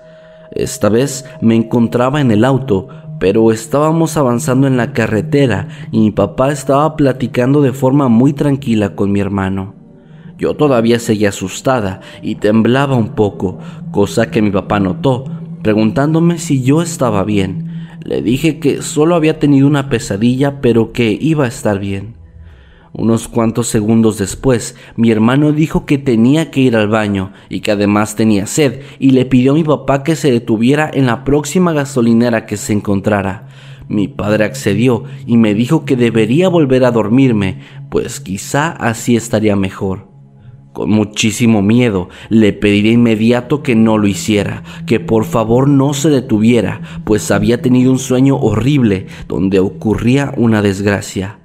Esta 0.50 0.88
vez 0.88 1.24
me 1.40 1.55
encontraba 1.55 2.20
en 2.20 2.33
el 2.33 2.44
auto, 2.44 2.88
pero 3.20 3.53
estábamos 3.53 4.16
avanzando 4.16 4.66
en 4.66 4.76
la 4.76 4.92
carretera 4.92 5.68
y 5.92 6.00
mi 6.00 6.11
papá 6.11 6.50
estaba 6.50 6.96
platicando 6.96 7.62
de 7.62 7.72
forma 7.72 8.09
muy 8.09 8.33
tranquila 8.33 8.96
con 8.96 9.12
mi 9.12 9.20
hermano. 9.20 9.74
Yo 10.38 10.57
todavía 10.57 10.98
seguía 10.98 11.29
asustada 11.29 12.00
y 12.22 12.37
temblaba 12.37 12.96
un 12.96 13.11
poco, 13.11 13.59
cosa 13.90 14.31
que 14.31 14.42
mi 14.42 14.50
papá 14.50 14.81
notó, 14.81 15.24
preguntándome 15.62 16.38
si 16.38 16.62
yo 16.62 16.83
estaba 16.83 17.22
bien. 17.24 17.88
Le 18.03 18.22
dije 18.22 18.59
que 18.59 18.81
solo 18.81 19.14
había 19.14 19.38
tenido 19.38 19.66
una 19.66 19.90
pesadilla, 19.90 20.61
pero 20.62 20.92
que 20.92 21.16
iba 21.20 21.44
a 21.44 21.48
estar 21.48 21.79
bien. 21.79 22.19
Unos 23.00 23.28
cuantos 23.28 23.68
segundos 23.68 24.18
después, 24.18 24.76
mi 24.94 25.10
hermano 25.10 25.52
dijo 25.52 25.86
que 25.86 25.96
tenía 25.96 26.50
que 26.50 26.60
ir 26.60 26.76
al 26.76 26.88
baño 26.88 27.32
y 27.48 27.60
que 27.60 27.70
además 27.70 28.14
tenía 28.14 28.46
sed 28.46 28.82
y 28.98 29.12
le 29.12 29.24
pidió 29.24 29.52
a 29.52 29.54
mi 29.54 29.64
papá 29.64 30.02
que 30.02 30.16
se 30.16 30.30
detuviera 30.30 30.90
en 30.92 31.06
la 31.06 31.24
próxima 31.24 31.72
gasolinera 31.72 32.44
que 32.44 32.58
se 32.58 32.74
encontrara. 32.74 33.48
Mi 33.88 34.06
padre 34.06 34.44
accedió 34.44 35.04
y 35.26 35.38
me 35.38 35.54
dijo 35.54 35.86
que 35.86 35.96
debería 35.96 36.50
volver 36.50 36.84
a 36.84 36.90
dormirme, 36.90 37.60
pues 37.88 38.20
quizá 38.20 38.68
así 38.68 39.16
estaría 39.16 39.56
mejor. 39.56 40.08
Con 40.74 40.90
muchísimo 40.90 41.62
miedo 41.62 42.10
le 42.28 42.52
pedí 42.52 42.82
de 42.82 42.90
inmediato 42.90 43.62
que 43.62 43.76
no 43.76 43.96
lo 43.96 44.08
hiciera, 44.08 44.62
que 44.84 45.00
por 45.00 45.24
favor 45.24 45.68
no 45.68 45.94
se 45.94 46.10
detuviera, 46.10 46.82
pues 47.04 47.30
había 47.30 47.62
tenido 47.62 47.92
un 47.92 47.98
sueño 47.98 48.36
horrible 48.36 49.06
donde 49.26 49.58
ocurría 49.58 50.34
una 50.36 50.60
desgracia. 50.60 51.39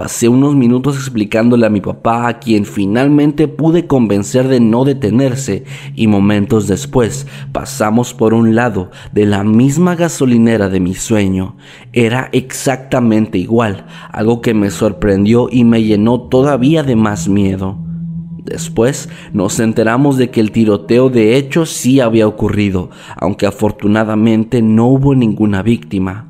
Pasé 0.00 0.30
unos 0.30 0.56
minutos 0.56 0.96
explicándole 0.96 1.66
a 1.66 1.68
mi 1.68 1.82
papá, 1.82 2.26
a 2.26 2.38
quien 2.38 2.64
finalmente 2.64 3.48
pude 3.48 3.86
convencer 3.86 4.48
de 4.48 4.58
no 4.58 4.86
detenerse, 4.86 5.64
y 5.94 6.06
momentos 6.06 6.66
después 6.66 7.26
pasamos 7.52 8.14
por 8.14 8.32
un 8.32 8.54
lado 8.54 8.90
de 9.12 9.26
la 9.26 9.44
misma 9.44 9.96
gasolinera 9.96 10.70
de 10.70 10.80
mi 10.80 10.94
sueño. 10.94 11.58
Era 11.92 12.30
exactamente 12.32 13.36
igual, 13.36 13.84
algo 14.10 14.40
que 14.40 14.54
me 14.54 14.70
sorprendió 14.70 15.48
y 15.52 15.64
me 15.64 15.82
llenó 15.82 16.18
todavía 16.30 16.82
de 16.82 16.96
más 16.96 17.28
miedo. 17.28 17.76
Después 18.42 19.10
nos 19.34 19.60
enteramos 19.60 20.16
de 20.16 20.30
que 20.30 20.40
el 20.40 20.50
tiroteo 20.50 21.10
de 21.10 21.36
hecho 21.36 21.66
sí 21.66 22.00
había 22.00 22.26
ocurrido, 22.26 22.88
aunque 23.16 23.44
afortunadamente 23.44 24.62
no 24.62 24.86
hubo 24.86 25.14
ninguna 25.14 25.62
víctima. 25.62 26.29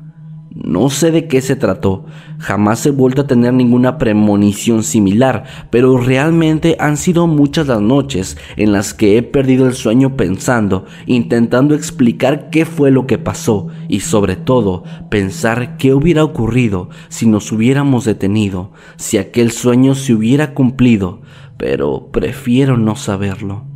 No 0.53 0.89
sé 0.89 1.11
de 1.11 1.29
qué 1.29 1.39
se 1.39 1.55
trató, 1.55 2.03
jamás 2.37 2.85
he 2.85 2.91
vuelto 2.91 3.21
a 3.21 3.27
tener 3.27 3.53
ninguna 3.53 3.97
premonición 3.97 4.83
similar, 4.83 5.45
pero 5.69 5.95
realmente 5.95 6.75
han 6.77 6.97
sido 6.97 7.25
muchas 7.25 7.67
las 7.67 7.79
noches 7.79 8.35
en 8.57 8.73
las 8.73 8.93
que 8.93 9.17
he 9.17 9.23
perdido 9.23 9.65
el 9.65 9.75
sueño 9.75 10.17
pensando, 10.17 10.85
intentando 11.05 11.73
explicar 11.73 12.49
qué 12.49 12.65
fue 12.65 12.91
lo 12.91 13.07
que 13.07 13.17
pasó 13.17 13.69
y 13.87 14.01
sobre 14.01 14.35
todo 14.35 14.83
pensar 15.09 15.77
qué 15.77 15.93
hubiera 15.93 16.25
ocurrido 16.25 16.89
si 17.07 17.27
nos 17.27 17.49
hubiéramos 17.53 18.03
detenido, 18.03 18.73
si 18.97 19.17
aquel 19.17 19.51
sueño 19.51 19.95
se 19.95 20.13
hubiera 20.13 20.53
cumplido, 20.53 21.21
pero 21.55 22.09
prefiero 22.11 22.75
no 22.75 22.97
saberlo. 22.97 23.70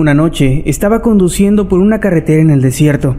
Una 0.00 0.14
noche 0.14 0.62
estaba 0.64 1.02
conduciendo 1.02 1.68
por 1.68 1.78
una 1.78 2.00
carretera 2.00 2.40
en 2.40 2.48
el 2.48 2.62
desierto 2.62 3.16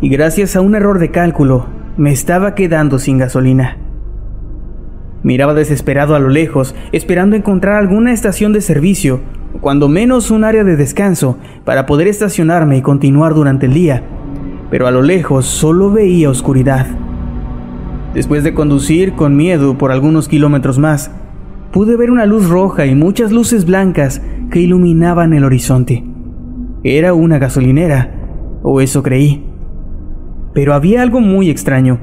y 0.00 0.08
gracias 0.08 0.56
a 0.56 0.62
un 0.62 0.74
error 0.74 0.98
de 0.98 1.12
cálculo 1.12 1.66
me 1.96 2.10
estaba 2.10 2.56
quedando 2.56 2.98
sin 2.98 3.18
gasolina. 3.18 3.76
Miraba 5.22 5.54
desesperado 5.54 6.16
a 6.16 6.18
lo 6.18 6.28
lejos, 6.28 6.74
esperando 6.90 7.36
encontrar 7.36 7.76
alguna 7.76 8.12
estación 8.12 8.52
de 8.52 8.62
servicio, 8.62 9.20
o 9.54 9.60
cuando 9.60 9.88
menos 9.88 10.32
un 10.32 10.42
área 10.42 10.64
de 10.64 10.74
descanso 10.74 11.38
para 11.64 11.86
poder 11.86 12.08
estacionarme 12.08 12.78
y 12.78 12.82
continuar 12.82 13.32
durante 13.32 13.66
el 13.66 13.74
día, 13.74 14.02
pero 14.72 14.88
a 14.88 14.90
lo 14.90 15.02
lejos 15.02 15.46
solo 15.46 15.92
veía 15.92 16.30
oscuridad. 16.30 16.88
Después 18.12 18.42
de 18.42 18.54
conducir 18.54 19.12
con 19.12 19.36
miedo 19.36 19.78
por 19.78 19.92
algunos 19.92 20.26
kilómetros 20.26 20.80
más, 20.80 21.12
pude 21.70 21.96
ver 21.96 22.10
una 22.10 22.26
luz 22.26 22.48
roja 22.48 22.86
y 22.86 22.96
muchas 22.96 23.30
luces 23.30 23.64
blancas 23.66 24.20
que 24.50 24.58
iluminaban 24.58 25.32
el 25.32 25.44
horizonte. 25.44 26.02
Era 26.86 27.14
una 27.14 27.38
gasolinera, 27.38 28.10
o 28.62 28.82
eso 28.82 29.02
creí. 29.02 29.42
Pero 30.52 30.74
había 30.74 31.00
algo 31.00 31.20
muy 31.20 31.48
extraño. 31.48 31.98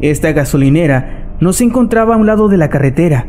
Esta 0.00 0.32
gasolinera 0.32 1.36
no 1.38 1.52
se 1.52 1.62
encontraba 1.62 2.16
a 2.16 2.18
un 2.18 2.26
lado 2.26 2.48
de 2.48 2.56
la 2.56 2.68
carretera, 2.68 3.26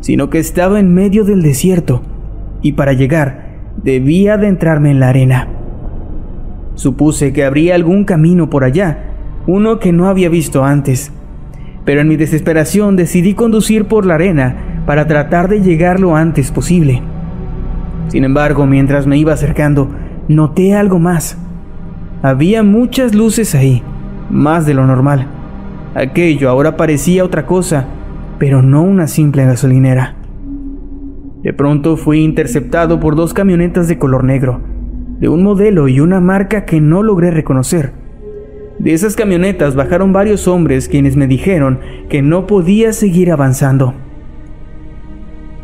sino 0.00 0.28
que 0.28 0.38
estaba 0.38 0.78
en 0.78 0.92
medio 0.92 1.24
del 1.24 1.40
desierto, 1.40 2.02
y 2.60 2.72
para 2.72 2.92
llegar 2.92 3.46
debía 3.82 4.34
adentrarme 4.34 4.90
en 4.90 5.00
la 5.00 5.08
arena. 5.08 5.48
Supuse 6.74 7.32
que 7.32 7.44
habría 7.46 7.74
algún 7.74 8.04
camino 8.04 8.50
por 8.50 8.62
allá, 8.62 9.04
uno 9.46 9.78
que 9.78 9.92
no 9.92 10.06
había 10.06 10.28
visto 10.28 10.64
antes, 10.64 11.12
pero 11.86 12.02
en 12.02 12.08
mi 12.08 12.16
desesperación 12.16 12.94
decidí 12.96 13.32
conducir 13.32 13.86
por 13.86 14.04
la 14.04 14.16
arena 14.16 14.82
para 14.84 15.06
tratar 15.06 15.48
de 15.48 15.62
llegar 15.62 15.98
lo 15.98 16.14
antes 16.14 16.50
posible. 16.50 17.00
Sin 18.08 18.24
embargo, 18.24 18.66
mientras 18.66 19.06
me 19.06 19.16
iba 19.16 19.32
acercando, 19.32 19.88
noté 20.28 20.74
algo 20.74 20.98
más. 20.98 21.38
Había 22.22 22.62
muchas 22.62 23.14
luces 23.14 23.54
ahí, 23.54 23.82
más 24.30 24.66
de 24.66 24.74
lo 24.74 24.86
normal. 24.86 25.26
Aquello 25.94 26.50
ahora 26.50 26.76
parecía 26.76 27.24
otra 27.24 27.46
cosa, 27.46 27.86
pero 28.38 28.62
no 28.62 28.82
una 28.82 29.06
simple 29.06 29.44
gasolinera. 29.44 30.14
De 31.42 31.52
pronto 31.52 31.96
fui 31.96 32.24
interceptado 32.24 32.98
por 32.98 33.14
dos 33.14 33.32
camionetas 33.32 33.88
de 33.88 33.98
color 33.98 34.24
negro, 34.24 34.60
de 35.20 35.28
un 35.28 35.42
modelo 35.42 35.88
y 35.88 36.00
una 36.00 36.20
marca 36.20 36.64
que 36.64 36.80
no 36.80 37.02
logré 37.02 37.30
reconocer. 37.30 37.92
De 38.78 38.92
esas 38.92 39.16
camionetas 39.16 39.74
bajaron 39.74 40.12
varios 40.12 40.48
hombres 40.48 40.88
quienes 40.88 41.16
me 41.16 41.26
dijeron 41.26 41.80
que 42.10 42.20
no 42.20 42.46
podía 42.46 42.92
seguir 42.92 43.30
avanzando. 43.30 43.94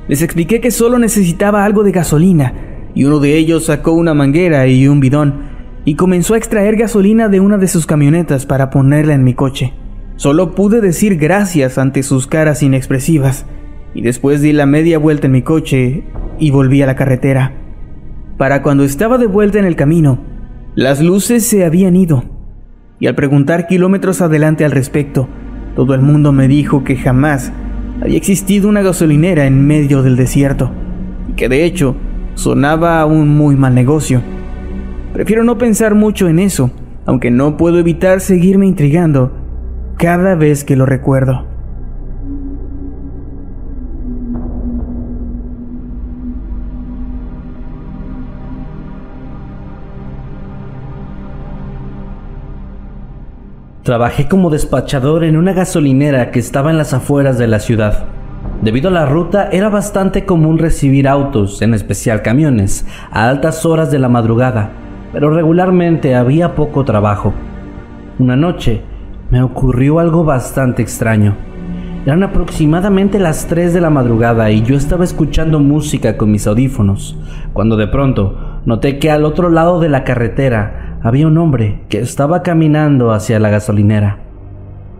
Les 0.09 0.22
expliqué 0.22 0.61
que 0.61 0.70
solo 0.70 0.98
necesitaba 0.98 1.64
algo 1.64 1.83
de 1.83 1.92
gasolina, 1.92 2.55
y 2.94 3.05
uno 3.05 3.20
de 3.20 3.37
ellos 3.37 3.66
sacó 3.66 3.92
una 3.92 4.14
manguera 4.14 4.66
y 4.66 4.88
un 4.88 5.00
bidón, 5.00 5.35
y 5.85 5.94
comenzó 5.94 6.35
a 6.35 6.38
extraer 6.38 6.76
gasolina 6.76 7.28
de 7.28 7.40
una 7.40 7.59
de 7.59 7.68
sus 7.68 7.87
camionetas 7.87 8.46
para 8.46 8.70
ponerla 8.70 9.14
en 9.14 9.24
mi 9.24 9.35
coche. 9.35 9.72
Solo 10.16 10.55
pude 10.55 10.81
decir 10.81 11.16
gracias 11.16 11.78
ante 11.78 12.02
sus 12.02 12.26
caras 12.26 12.62
inexpresivas, 12.62 13.46
y 13.94 14.02
después 14.02 14.40
di 14.40 14.52
la 14.52 14.66
media 14.66 14.98
vuelta 14.98 15.26
en 15.26 15.33
mi 15.33 15.42
coche 15.42 16.05
y 16.38 16.50
volví 16.50 16.83
a 16.83 16.87
la 16.87 16.96
carretera. 16.96 17.55
Para 18.38 18.62
cuando 18.62 18.85
estaba 18.85 19.18
de 19.18 19.26
vuelta 19.26 19.59
en 19.59 19.64
el 19.64 19.76
camino, 19.76 20.18
las 20.74 21.02
luces 21.02 21.44
se 21.44 21.64
habían 21.64 21.96
ido, 21.96 22.24
y 23.00 23.07
al 23.07 23.14
preguntar 23.14 23.66
kilómetros 23.66 24.20
adelante 24.20 24.64
al 24.64 24.70
respecto, 24.70 25.28
todo 25.74 25.94
el 25.94 26.02
mundo 26.02 26.33
me 26.33 26.48
dijo 26.48 26.85
que 26.85 26.96
jamás 26.96 27.52
había 28.00 28.16
existido 28.16 28.68
una 28.68 28.83
gasolinera 28.83 29.46
en 29.46 29.66
medio 29.66 30.02
del 30.02 30.16
desierto, 30.16 30.70
y 31.31 31.33
que 31.33 31.48
de 31.48 31.64
hecho 31.64 31.96
sonaba 32.35 33.05
un 33.07 33.29
muy 33.29 33.57
mal 33.57 33.75
negocio. 33.75 34.23
Prefiero 35.12 35.45
no 35.45 35.59
pensar 35.59 35.95
mucho 35.95 36.29
en 36.29 36.38
eso, 36.38 36.71
aunque 37.07 37.31
no 37.31 37.57
puedo 37.57 37.79
evitar 37.79 38.21
seguirme 38.21 38.66
intrigando 38.66 39.33
cada 39.99 40.35
vez 40.35 40.64
que 40.64 40.77
lo 40.77 40.87
recuerdo. 40.87 41.47
Trabajé 53.83 54.29
como 54.29 54.49
despachador 54.49 55.25
en 55.25 55.37
una 55.37 55.53
gasolinera 55.53 56.31
que 56.31 56.38
estaba 56.38 56.71
en 56.71 56.79
las 56.79 56.95
afueras 56.95 57.37
de 57.37 57.49
la 57.49 57.59
ciudad. 57.59 58.12
Debido 58.62 58.90
a 58.90 58.92
la 58.92 59.07
ruta 59.07 59.48
era 59.51 59.68
bastante 59.68 60.25
común 60.25 60.57
recibir 60.57 61.09
autos, 61.09 61.61
en 61.62 61.75
especial 61.75 62.22
camiones, 62.22 62.87
a 63.11 63.29
altas 63.29 63.66
horas 63.66 63.90
de 63.90 63.98
la 63.98 64.09
madrugada, 64.09 64.70
pero 65.12 65.31
regularmente 65.31 66.14
había 66.14 66.55
poco 66.55 66.85
trabajo. 66.85 67.35
Una 68.20 68.37
noche 68.37 68.83
me 69.33 69.42
ocurrió 69.42 69.98
algo 69.98 70.22
bastante 70.22 70.81
extraño. 70.81 71.35
Eran 72.07 72.22
aproximadamente 72.22 73.18
las 73.18 73.48
3 73.48 73.75
de 73.75 73.81
la 73.81 73.90
madrugada 73.90 74.48
y 74.53 74.62
yo 74.62 74.77
estaba 74.77 75.03
escuchando 75.03 75.59
música 75.59 76.16
con 76.16 76.31
mis 76.31 76.46
audífonos, 76.46 77.18
cuando 77.53 77.77
de 77.77 77.88
pronto 77.88 78.61
noté 78.64 79.01
que 79.01 79.11
al 79.11 79.25
otro 79.25 79.51
lado 79.51 79.81
de 79.81 79.88
la 79.88 80.05
carretera 80.05 80.98
había 81.03 81.27
un 81.27 81.37
hombre 81.37 81.83
que 81.88 81.98
estaba 81.98 82.42
caminando 82.42 83.11
hacia 83.11 83.40
la 83.40 83.51
gasolinera. 83.51 84.20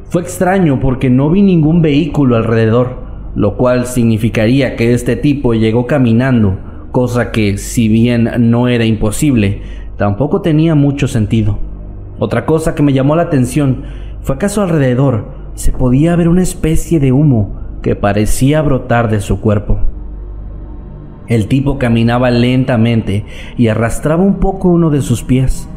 Fue 0.09 0.21
extraño 0.21 0.81
porque 0.81 1.11
no 1.11 1.31
vi 1.31 1.43
ningún 1.43 1.81
vehículo 1.81 2.35
alrededor, 2.35 3.12
lo 3.35 3.57
cual 3.57 3.87
significaría 3.87 4.77
que 4.77 4.93
este 4.93 5.17
tipo 5.17 5.55
llegó 5.55 5.87
caminando, 5.87 6.59
cosa 6.91 7.31
que 7.31 7.57
si 7.57 7.89
bien 7.89 8.31
no 8.51 8.69
era 8.69 8.85
imposible, 8.85 9.63
tampoco 9.97 10.43
tenía 10.43 10.75
mucho 10.75 11.09
sentido. 11.09 11.59
Otra 12.19 12.45
cosa 12.45 12.75
que 12.75 12.83
me 12.83 12.93
llamó 12.93 13.17
la 13.17 13.23
atención 13.23 13.85
fue 14.21 14.39
que 14.39 14.47
a 14.47 14.49
su 14.49 14.61
alrededor 14.61 15.27
se 15.55 15.73
podía 15.73 16.15
ver 16.17 16.29
una 16.29 16.43
especie 16.43 17.01
de 17.01 17.13
humo 17.13 17.59
que 17.83 17.97
parecía 17.97 18.63
brotar 18.63 19.11
de 19.11 19.21
su 19.21 19.41
cuerpo. 19.41 19.81
El 21.27 21.49
tipo 21.49 21.79
caminaba 21.79 22.31
lentamente 22.31 23.25
y 23.57 23.69
arrastraba 23.69 24.23
un 24.23 24.35
poco 24.35 24.69
uno 24.69 24.91
de 24.91 25.01
sus 25.01 25.23
pies. 25.23 25.69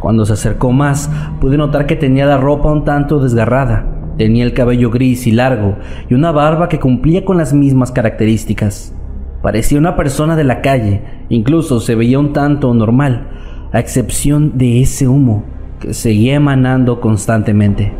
Cuando 0.00 0.26
se 0.26 0.34
acercó 0.34 0.72
más, 0.72 1.10
pude 1.40 1.56
notar 1.56 1.86
que 1.86 1.96
tenía 1.96 2.26
la 2.26 2.38
ropa 2.38 2.70
un 2.70 2.84
tanto 2.84 3.18
desgarrada, 3.18 3.86
Tenía 4.18 4.44
el 4.44 4.54
cabello 4.54 4.90
gris 4.90 5.26
y 5.26 5.32
largo 5.32 5.76
y 6.08 6.14
una 6.14 6.32
barba 6.32 6.68
que 6.68 6.80
cumplía 6.80 7.24
con 7.24 7.36
las 7.36 7.52
mismas 7.52 7.92
características. 7.92 8.94
Parecía 9.42 9.78
una 9.78 9.94
persona 9.94 10.36
de 10.36 10.44
la 10.44 10.62
calle, 10.62 11.02
incluso 11.28 11.80
se 11.80 11.94
veía 11.94 12.18
un 12.18 12.32
tanto 12.32 12.72
normal, 12.72 13.28
a 13.72 13.78
excepción 13.78 14.56
de 14.56 14.80
ese 14.80 15.06
humo 15.06 15.44
que 15.80 15.92
seguía 15.92 16.36
emanando 16.36 17.00
constantemente. 17.00 17.92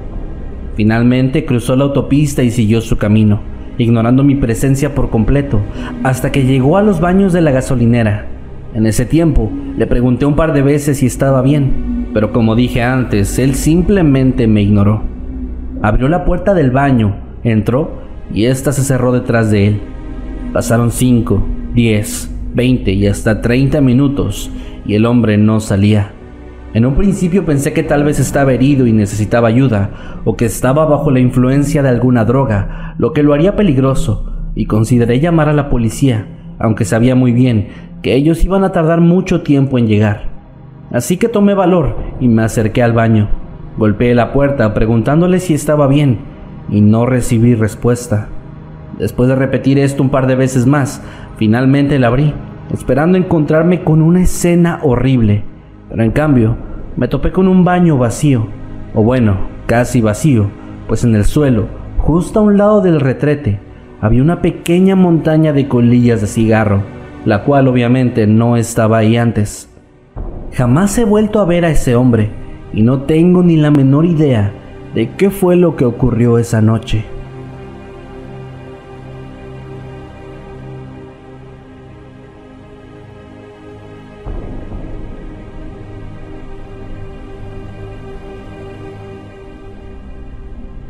Finalmente 0.74 1.44
cruzó 1.44 1.76
la 1.76 1.84
autopista 1.84 2.42
y 2.42 2.50
siguió 2.50 2.80
su 2.80 2.96
camino, 2.96 3.40
ignorando 3.76 4.24
mi 4.24 4.36
presencia 4.36 4.94
por 4.94 5.10
completo, 5.10 5.60
hasta 6.02 6.32
que 6.32 6.44
llegó 6.44 6.78
a 6.78 6.82
los 6.82 7.00
baños 7.00 7.34
de 7.34 7.42
la 7.42 7.50
gasolinera. 7.50 8.26
En 8.74 8.86
ese 8.86 9.04
tiempo 9.04 9.50
le 9.76 9.86
pregunté 9.86 10.24
un 10.24 10.36
par 10.36 10.54
de 10.54 10.62
veces 10.62 10.98
si 10.98 11.06
estaba 11.06 11.42
bien, 11.42 12.08
pero 12.14 12.32
como 12.32 12.56
dije 12.56 12.82
antes, 12.82 13.38
él 13.38 13.54
simplemente 13.54 14.46
me 14.46 14.62
ignoró. 14.62 15.15
Abrió 15.86 16.08
la 16.08 16.24
puerta 16.24 16.52
del 16.52 16.72
baño, 16.72 17.14
entró 17.44 17.92
y 18.34 18.46
ésta 18.46 18.72
se 18.72 18.82
cerró 18.82 19.12
detrás 19.12 19.52
de 19.52 19.68
él. 19.68 19.80
Pasaron 20.52 20.90
5, 20.90 21.46
10, 21.74 22.34
20 22.54 22.90
y 22.90 23.06
hasta 23.06 23.40
30 23.40 23.80
minutos 23.82 24.50
y 24.84 24.96
el 24.96 25.06
hombre 25.06 25.38
no 25.38 25.60
salía. 25.60 26.10
En 26.74 26.86
un 26.86 26.96
principio 26.96 27.44
pensé 27.44 27.72
que 27.72 27.84
tal 27.84 28.02
vez 28.02 28.18
estaba 28.18 28.52
herido 28.52 28.88
y 28.88 28.92
necesitaba 28.92 29.46
ayuda, 29.46 30.22
o 30.24 30.36
que 30.36 30.46
estaba 30.46 30.86
bajo 30.86 31.12
la 31.12 31.20
influencia 31.20 31.84
de 31.84 31.88
alguna 31.88 32.24
droga, 32.24 32.96
lo 32.98 33.12
que 33.12 33.22
lo 33.22 33.32
haría 33.32 33.54
peligroso, 33.54 34.32
y 34.56 34.66
consideré 34.66 35.20
llamar 35.20 35.48
a 35.48 35.52
la 35.52 35.70
policía, 35.70 36.26
aunque 36.58 36.84
sabía 36.84 37.14
muy 37.14 37.30
bien 37.30 37.68
que 38.02 38.16
ellos 38.16 38.44
iban 38.44 38.64
a 38.64 38.72
tardar 38.72 39.00
mucho 39.00 39.42
tiempo 39.42 39.78
en 39.78 39.86
llegar. 39.86 40.32
Así 40.90 41.16
que 41.16 41.28
tomé 41.28 41.54
valor 41.54 41.96
y 42.18 42.26
me 42.26 42.42
acerqué 42.42 42.82
al 42.82 42.92
baño. 42.92 43.28
Golpeé 43.76 44.14
la 44.14 44.32
puerta 44.32 44.72
preguntándole 44.72 45.38
si 45.38 45.52
estaba 45.52 45.86
bien 45.86 46.18
y 46.70 46.80
no 46.80 47.04
recibí 47.04 47.54
respuesta. 47.54 48.28
Después 48.98 49.28
de 49.28 49.36
repetir 49.36 49.78
esto 49.78 50.02
un 50.02 50.08
par 50.08 50.26
de 50.26 50.34
veces 50.34 50.66
más, 50.66 51.02
finalmente 51.36 51.98
la 51.98 52.06
abrí, 52.06 52.32
esperando 52.72 53.18
encontrarme 53.18 53.84
con 53.84 54.00
una 54.00 54.22
escena 54.22 54.80
horrible. 54.82 55.44
Pero 55.90 56.02
en 56.02 56.12
cambio, 56.12 56.56
me 56.96 57.08
topé 57.08 57.32
con 57.32 57.48
un 57.48 57.64
baño 57.64 57.98
vacío, 57.98 58.46
o 58.94 59.02
bueno, 59.02 59.36
casi 59.66 60.00
vacío, 60.00 60.46
pues 60.88 61.04
en 61.04 61.14
el 61.14 61.26
suelo, 61.26 61.66
justo 61.98 62.40
a 62.40 62.42
un 62.42 62.56
lado 62.56 62.80
del 62.80 63.00
retrete, 63.00 63.60
había 64.00 64.22
una 64.22 64.40
pequeña 64.40 64.96
montaña 64.96 65.52
de 65.52 65.68
colillas 65.68 66.22
de 66.22 66.26
cigarro, 66.26 66.82
la 67.26 67.44
cual 67.44 67.68
obviamente 67.68 68.26
no 68.26 68.56
estaba 68.56 68.98
ahí 68.98 69.18
antes. 69.18 69.68
Jamás 70.52 70.96
he 70.96 71.04
vuelto 71.04 71.40
a 71.40 71.44
ver 71.44 71.66
a 71.66 71.70
ese 71.70 71.94
hombre, 71.94 72.30
y 72.72 72.82
no 72.82 73.02
tengo 73.02 73.42
ni 73.42 73.56
la 73.56 73.70
menor 73.70 74.06
idea 74.06 74.52
de 74.94 75.10
qué 75.10 75.30
fue 75.30 75.56
lo 75.56 75.76
que 75.76 75.84
ocurrió 75.84 76.38
esa 76.38 76.60
noche. 76.60 77.04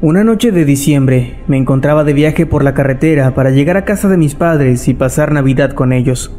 Una 0.07 0.23
noche 0.23 0.53
de 0.53 0.65
diciembre 0.65 1.35
me 1.49 1.57
encontraba 1.57 2.05
de 2.05 2.13
viaje 2.13 2.47
por 2.47 2.63
la 2.63 2.75
carretera 2.75 3.35
para 3.35 3.51
llegar 3.51 3.77
a 3.77 3.85
casa 3.85 4.09
de 4.09 4.17
mis 4.17 4.37
padres 4.37 4.87
y 4.87 4.95
pasar 4.95 5.33
Navidad 5.33 5.73
con 5.73 5.93
ellos. 5.93 6.33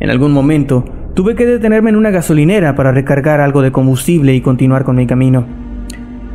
En 0.00 0.08
algún 0.08 0.32
momento 0.32 0.84
Tuve 1.16 1.34
que 1.34 1.46
detenerme 1.46 1.88
en 1.88 1.96
una 1.96 2.10
gasolinera 2.10 2.74
para 2.74 2.92
recargar 2.92 3.40
algo 3.40 3.62
de 3.62 3.72
combustible 3.72 4.34
y 4.34 4.42
continuar 4.42 4.84
con 4.84 4.96
mi 4.96 5.06
camino. 5.06 5.46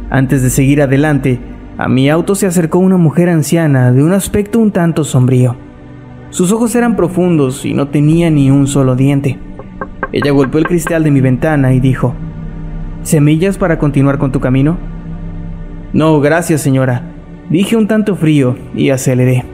Antes 0.10 0.42
de 0.42 0.50
seguir 0.50 0.82
adelante, 0.82 1.40
a 1.78 1.88
mi 1.88 2.10
auto 2.10 2.34
se 2.34 2.48
acercó 2.48 2.80
una 2.80 2.98
mujer 2.98 3.30
anciana 3.30 3.92
de 3.92 4.02
un 4.02 4.12
aspecto 4.12 4.58
un 4.58 4.72
tanto 4.72 5.04
sombrío. 5.04 5.56
Sus 6.32 6.52
ojos 6.52 6.74
eran 6.74 6.96
profundos 6.96 7.64
y 7.64 7.76
no 7.76 7.90
tenía 7.90 8.32
ni 8.32 8.50
un 8.50 8.66
solo 8.66 8.96
diente. 8.96 9.38
Ella 10.12 10.32
golpeó 10.32 10.60
el 10.60 10.66
cristal 10.66 11.04
de 11.04 11.12
mi 11.12 11.22
ventana 11.22 11.76
y 11.76 11.80
dijo, 11.80 12.16
¿Semillas 13.04 13.60
para 13.60 13.78
continuar 13.78 14.18
con 14.18 14.32
tu 14.32 14.40
camino? 14.40 14.80
No, 15.94 16.20
gracias 16.22 16.60
señora, 16.60 17.04
dije 17.52 17.76
un 17.76 17.86
tanto 17.86 18.16
frío 18.16 18.56
y 18.74 18.90
aceleré. 18.90 19.46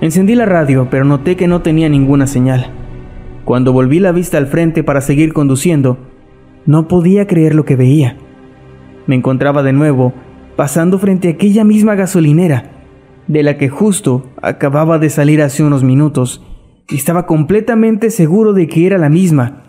Encendí 0.00 0.34
la 0.34 0.46
radio, 0.46 0.88
pero 0.90 1.04
noté 1.04 1.36
que 1.36 1.46
no 1.46 1.62
tenía 1.62 1.88
ninguna 1.88 2.26
señal. 2.26 2.72
Cuando 3.50 3.72
volví 3.72 3.98
la 3.98 4.12
vista 4.12 4.38
al 4.38 4.46
frente 4.46 4.84
para 4.84 5.00
seguir 5.00 5.32
conduciendo, 5.32 5.98
no 6.66 6.86
podía 6.86 7.26
creer 7.26 7.56
lo 7.56 7.64
que 7.64 7.74
veía. 7.74 8.16
Me 9.08 9.16
encontraba 9.16 9.64
de 9.64 9.72
nuevo 9.72 10.12
pasando 10.54 11.00
frente 11.00 11.26
a 11.26 11.32
aquella 11.32 11.64
misma 11.64 11.96
gasolinera, 11.96 12.70
de 13.26 13.42
la 13.42 13.58
que 13.58 13.68
justo 13.68 14.30
acababa 14.40 15.00
de 15.00 15.10
salir 15.10 15.42
hace 15.42 15.64
unos 15.64 15.82
minutos, 15.82 16.46
y 16.88 16.94
estaba 16.94 17.26
completamente 17.26 18.10
seguro 18.10 18.52
de 18.52 18.68
que 18.68 18.86
era 18.86 18.98
la 18.98 19.08
misma, 19.08 19.64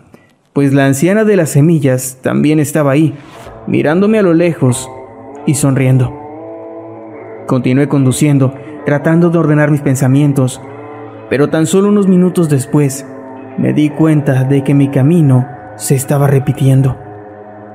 pues 0.52 0.72
la 0.72 0.86
anciana 0.86 1.24
de 1.24 1.34
las 1.34 1.50
semillas 1.50 2.20
también 2.22 2.60
estaba 2.60 2.92
ahí, 2.92 3.14
mirándome 3.66 4.20
a 4.20 4.22
lo 4.22 4.32
lejos 4.32 4.88
y 5.44 5.54
sonriendo. 5.54 6.16
Continué 7.48 7.88
conduciendo, 7.88 8.54
tratando 8.86 9.30
de 9.30 9.38
ordenar 9.38 9.72
mis 9.72 9.80
pensamientos, 9.80 10.60
pero 11.28 11.48
tan 11.48 11.66
solo 11.66 11.88
unos 11.88 12.06
minutos 12.06 12.48
después 12.48 13.06
me 13.58 13.72
di 13.72 13.90
cuenta 13.90 14.44
de 14.44 14.62
que 14.64 14.74
mi 14.74 14.88
camino 14.88 15.46
se 15.76 15.94
estaba 15.94 16.26
repitiendo. 16.26 16.96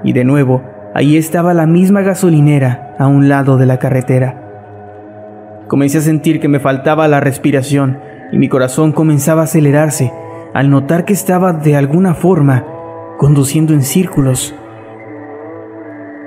Y 0.03 0.13
de 0.13 0.23
nuevo, 0.23 0.63
ahí 0.93 1.17
estaba 1.17 1.53
la 1.53 1.65
misma 1.65 2.01
gasolinera 2.01 2.95
a 2.97 3.07
un 3.07 3.29
lado 3.29 3.57
de 3.57 3.65
la 3.65 3.77
carretera. 3.77 4.43
Comencé 5.67 5.99
a 5.99 6.01
sentir 6.01 6.39
que 6.39 6.47
me 6.47 6.59
faltaba 6.59 7.07
la 7.07 7.19
respiración 7.19 7.99
y 8.31 8.37
mi 8.37 8.49
corazón 8.49 8.91
comenzaba 8.91 9.41
a 9.41 9.45
acelerarse 9.45 10.11
al 10.53 10.69
notar 10.69 11.05
que 11.05 11.13
estaba 11.13 11.53
de 11.53 11.75
alguna 11.75 12.13
forma 12.13 12.65
conduciendo 13.17 13.73
en 13.73 13.83
círculos. 13.83 14.55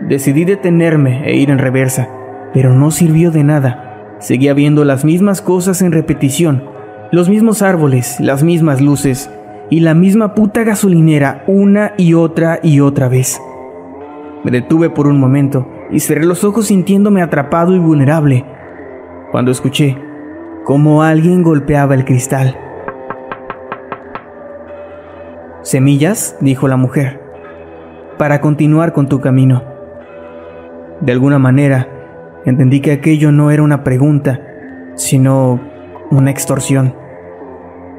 Decidí 0.03 0.45
detenerme 0.45 1.29
e 1.29 1.37
ir 1.37 1.51
en 1.51 1.59
reversa, 1.59 2.09
pero 2.53 2.75
no 2.75 2.91
sirvió 2.91 3.31
de 3.31 3.45
nada. 3.45 4.17
Seguía 4.19 4.55
viendo 4.55 4.85
las 4.85 5.05
mismas 5.05 5.41
cosas 5.41 5.83
en 5.83 5.93
repetición, 5.93 6.65
los 7.13 7.29
mismos 7.29 7.63
árboles, 7.63 8.21
las 8.21 8.43
mismas 8.43 8.81
luces 8.81 9.31
y 9.71 9.81
la 9.81 9.95
misma 9.95 10.35
puta 10.35 10.65
gasolinera 10.65 11.45
una 11.47 11.95
y 11.97 12.15
otra 12.15 12.59
y 12.63 12.81
otra 12.81 13.09
vez. 13.09 13.41
Me 14.45 14.51
detuve 14.51 14.91
por 14.91 15.07
un 15.07 15.19
momento 15.19 15.67
y 15.91 16.01
cerré 16.01 16.25
los 16.25 16.45
ojos 16.45 16.67
sintiéndome 16.67 17.23
atrapado 17.23 17.75
y 17.75 17.79
vulnerable, 17.79 18.45
cuando 19.31 19.51
escuché 19.51 19.97
cómo 20.65 21.03
alguien 21.03 21.43
golpeaba 21.43 21.95
el 21.95 22.05
cristal. 22.05 22.57
Semillas, 25.63 26.37
dijo 26.41 26.69
la 26.69 26.77
mujer, 26.77 27.21
para 28.19 28.41
continuar 28.41 28.93
con 28.93 29.09
tu 29.09 29.21
camino. 29.21 29.63
De 31.01 31.13
alguna 31.13 31.39
manera, 31.39 31.89
entendí 32.45 32.81
que 32.81 32.93
aquello 32.93 33.31
no 33.31 33.51
era 33.51 33.63
una 33.63 33.85
pregunta, 33.85 34.41
sino 34.97 35.61
una 36.11 36.31
extorsión. 36.31 36.95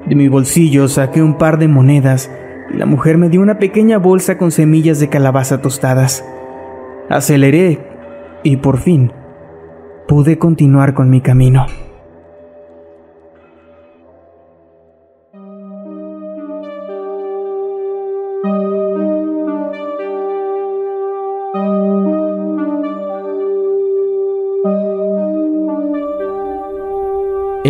De 0.05 0.15
mi 0.15 0.27
bolsillo 0.27 0.87
saqué 0.87 1.21
un 1.21 1.37
par 1.37 1.59
de 1.59 1.67
monedas 1.67 2.31
y 2.73 2.77
la 2.77 2.85
mujer 2.85 3.17
me 3.17 3.29
dio 3.29 3.41
una 3.41 3.59
pequeña 3.59 3.97
bolsa 3.97 4.37
con 4.37 4.51
semillas 4.51 4.99
de 4.99 5.09
calabaza 5.09 5.61
tostadas. 5.61 6.25
Aceleré 7.09 7.79
y 8.43 8.57
por 8.57 8.77
fin 8.77 9.11
pude 10.07 10.37
continuar 10.37 10.93
con 10.93 11.09
mi 11.09 11.21
camino. 11.21 11.67